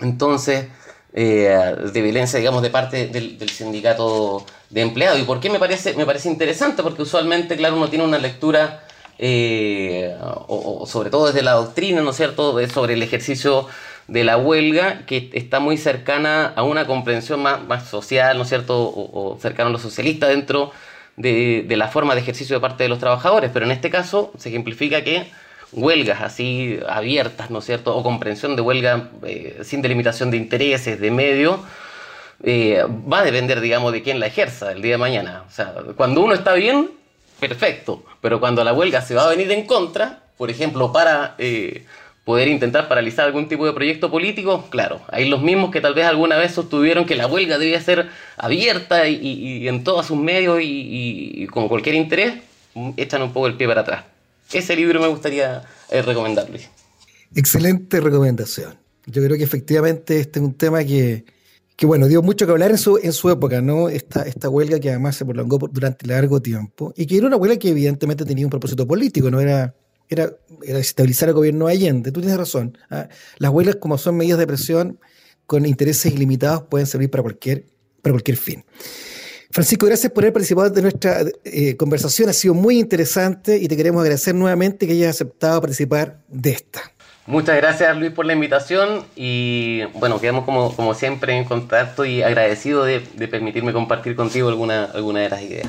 Entonces, 0.00 0.66
eh, 1.12 1.74
de 1.92 2.02
violencia, 2.02 2.38
digamos, 2.38 2.62
de 2.62 2.70
parte 2.70 3.08
del, 3.08 3.48
sindicato 3.50 4.44
de 4.70 4.82
empleados. 4.82 5.18
¿Y 5.18 5.24
por 5.24 5.40
qué 5.40 5.50
me 5.50 5.58
parece, 5.58 5.94
me 5.94 6.06
parece 6.06 6.28
interesante? 6.28 6.82
Porque 6.82 7.02
usualmente, 7.02 7.56
claro, 7.56 7.76
uno 7.76 7.88
tiene 7.88 8.04
una 8.04 8.18
lectura, 8.18 8.83
eh, 9.18 10.16
o, 10.20 10.86
sobre 10.86 11.10
todo 11.10 11.26
desde 11.26 11.42
la 11.42 11.52
doctrina, 11.52 12.00
¿no 12.02 12.10
es 12.10 12.16
cierto?, 12.16 12.66
sobre 12.68 12.94
el 12.94 13.02
ejercicio 13.02 13.66
de 14.08 14.24
la 14.24 14.36
huelga 14.36 15.06
que 15.06 15.30
está 15.32 15.60
muy 15.60 15.76
cercana 15.78 16.52
a 16.56 16.62
una 16.62 16.86
comprensión 16.86 17.42
más, 17.42 17.64
más 17.66 17.88
social, 17.88 18.36
¿no 18.36 18.42
es 18.42 18.48
cierto?, 18.48 18.76
o, 18.76 19.38
cercano 19.40 19.68
a 19.70 19.72
lo 19.72 19.78
socialista 19.78 20.26
dentro 20.28 20.72
de, 21.16 21.64
de, 21.66 21.76
la 21.76 21.88
forma 21.88 22.14
de 22.14 22.20
ejercicio 22.20 22.56
de 22.56 22.60
parte 22.60 22.82
de 22.82 22.88
los 22.88 22.98
trabajadores, 22.98 23.50
pero 23.52 23.64
en 23.64 23.72
este 23.72 23.90
caso 23.90 24.32
se 24.36 24.48
ejemplifica 24.48 25.04
que 25.04 25.30
huelgas 25.74 26.22
así 26.22 26.78
abiertas, 26.88 27.50
¿no 27.50 27.58
es 27.58 27.64
cierto?, 27.64 27.96
o 27.96 28.02
comprensión 28.02 28.56
de 28.56 28.62
huelga 28.62 29.10
eh, 29.24 29.60
sin 29.64 29.82
delimitación 29.82 30.30
de 30.30 30.36
intereses, 30.36 31.00
de 31.00 31.10
medio, 31.10 31.60
eh, 32.42 32.84
va 33.10 33.20
a 33.20 33.24
depender, 33.24 33.60
digamos, 33.60 33.92
de 33.92 34.02
quién 34.02 34.20
la 34.20 34.26
ejerza 34.26 34.72
el 34.72 34.82
día 34.82 34.92
de 34.92 34.98
mañana. 34.98 35.44
O 35.46 35.50
sea, 35.50 35.74
cuando 35.96 36.20
uno 36.20 36.34
está 36.34 36.54
bien, 36.54 36.90
perfecto, 37.40 38.04
pero 38.20 38.40
cuando 38.40 38.64
la 38.64 38.72
huelga 38.72 39.02
se 39.02 39.14
va 39.14 39.24
a 39.24 39.28
venir 39.28 39.50
en 39.52 39.66
contra, 39.66 40.24
por 40.36 40.50
ejemplo, 40.50 40.92
para... 40.92 41.34
Eh, 41.38 41.84
poder 42.24 42.48
intentar 42.48 42.88
paralizar 42.88 43.26
algún 43.26 43.48
tipo 43.48 43.66
de 43.66 43.74
proyecto 43.74 44.10
político, 44.10 44.66
claro, 44.70 45.02
hay 45.08 45.28
los 45.28 45.42
mismos 45.42 45.70
que 45.70 45.82
tal 45.82 45.92
vez 45.92 46.06
alguna 46.06 46.38
vez 46.38 46.52
sostuvieron 46.52 47.04
que 47.04 47.16
la 47.16 47.26
huelga 47.26 47.58
debía 47.58 47.80
ser 47.82 48.08
abierta 48.38 49.06
y, 49.08 49.68
en 49.68 49.84
todos 49.84 50.06
sus 50.06 50.16
medios 50.16 50.58
y, 50.62 51.46
con 51.48 51.68
cualquier 51.68 51.96
interés, 51.96 52.36
echan 52.96 53.20
un 53.20 53.32
poco 53.32 53.46
el 53.46 53.58
pie 53.58 53.68
para 53.68 53.82
atrás. 53.82 54.04
Ese 54.50 54.74
libro 54.74 55.00
me 55.00 55.08
gustaría 55.08 55.64
eh. 55.90 56.68
Excelente 57.34 58.00
recomendación. 58.00 58.74
Yo 59.06 59.22
creo 59.22 59.36
que 59.36 59.44
efectivamente 59.44 60.18
este 60.18 60.38
es 60.38 60.44
un 60.44 60.54
tema 60.54 60.82
que, 60.82 61.24
que 61.76 61.86
bueno, 61.86 62.06
dio 62.06 62.22
mucho 62.22 62.46
que 62.46 62.52
hablar 62.52 62.70
en 62.70 62.78
su, 62.78 62.98
en 63.02 63.12
su 63.12 63.30
época, 63.30 63.60
¿no? 63.60 63.88
Esta, 63.88 64.22
esta 64.22 64.48
huelga 64.48 64.78
que 64.78 64.90
además 64.90 65.16
se 65.16 65.24
prolongó 65.24 65.58
durante 65.70 66.06
largo 66.06 66.40
tiempo 66.40 66.92
y 66.96 67.06
que 67.06 67.16
era 67.16 67.26
una 67.26 67.36
huelga 67.36 67.58
que 67.58 67.70
evidentemente 67.70 68.24
tenía 68.24 68.46
un 68.46 68.50
propósito 68.50 68.86
político, 68.86 69.30
no 69.30 69.40
era 69.40 69.74
era, 70.08 70.32
estabilizar 70.62 71.28
el 71.28 71.34
gobierno 71.34 71.66
de 71.66 71.72
Allende. 71.72 72.12
Tú 72.12 72.20
tienes 72.20 72.38
razón. 72.38 72.78
¿ah? 72.90 73.08
Las 73.38 73.50
huelgas, 73.50 73.76
como 73.76 73.98
son 73.98 74.16
medidas 74.16 74.38
de 74.38 74.46
presión 74.46 74.98
con 75.46 75.66
intereses 75.66 76.12
ilimitados, 76.12 76.64
pueden 76.64 76.86
servir 76.86 77.10
para 77.10 77.22
cualquier, 77.22 77.66
para 78.02 78.12
cualquier 78.12 78.36
fin. 78.36 78.64
Francisco, 79.50 79.86
gracias 79.86 80.10
por 80.12 80.24
haber 80.24 80.32
participado 80.32 80.70
de 80.70 80.82
nuestra 80.82 81.24
eh, 81.44 81.76
conversación. 81.76 82.28
Ha 82.28 82.32
sido 82.32 82.54
muy 82.54 82.78
interesante 82.78 83.56
y 83.58 83.68
te 83.68 83.76
queremos 83.76 84.00
agradecer 84.00 84.34
nuevamente 84.34 84.86
que 84.86 84.94
hayas 84.94 85.10
aceptado 85.10 85.60
participar 85.60 86.24
de 86.28 86.50
esta. 86.50 86.93
Muchas 87.26 87.56
gracias 87.56 87.96
Luis 87.96 88.12
por 88.12 88.26
la 88.26 88.34
invitación 88.34 89.02
y 89.16 89.82
bueno, 89.94 90.20
quedamos 90.20 90.44
como, 90.44 90.76
como 90.76 90.92
siempre 90.92 91.34
en 91.34 91.44
contacto 91.44 92.04
y 92.04 92.22
agradecido 92.22 92.84
de, 92.84 93.00
permitirme 93.00 93.72
compartir 93.72 94.14
contigo 94.14 94.48
alguna, 94.48 94.84
alguna 94.84 95.20
de 95.20 95.30
las 95.30 95.40
ideas. 95.40 95.66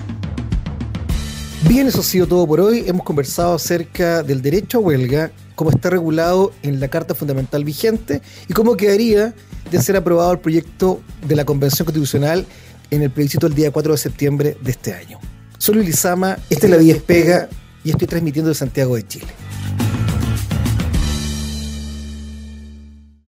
Bien, 1.69 1.87
eso 1.87 2.01
ha 2.01 2.03
sido 2.03 2.27
todo 2.27 2.45
por 2.45 2.59
hoy. 2.59 2.83
Hemos 2.85 3.05
conversado 3.05 3.55
acerca 3.55 4.21
del 4.21 4.41
derecho 4.41 4.79
a 4.79 4.81
huelga, 4.81 5.31
cómo 5.55 5.69
está 5.69 5.89
regulado 5.89 6.51
en 6.61 6.81
la 6.81 6.89
Carta 6.89 7.15
Fundamental 7.15 7.63
vigente 7.63 8.21
y 8.49 8.53
cómo 8.53 8.75
quedaría 8.75 9.33
de 9.71 9.81
ser 9.81 9.95
aprobado 9.95 10.33
el 10.33 10.39
proyecto 10.39 11.01
de 11.25 11.37
la 11.37 11.45
Convención 11.45 11.85
Constitucional 11.85 12.45
en 12.91 13.01
el 13.01 13.11
plebiscito 13.11 13.47
el 13.47 13.55
día 13.55 13.71
4 13.71 13.93
de 13.93 13.97
septiembre 13.97 14.57
de 14.59 14.71
este 14.71 14.93
año. 14.93 15.19
Soy 15.57 15.75
Luis 15.75 15.87
Lizama, 15.87 16.37
esta 16.49 16.65
es 16.67 16.71
La 16.71 16.77
Vía 16.77 16.95
Espega 16.95 17.47
y 17.83 17.91
estoy 17.91 18.07
transmitiendo 18.07 18.49
de 18.49 18.55
Santiago 18.55 18.97
de 18.97 19.07
Chile. 19.07 19.44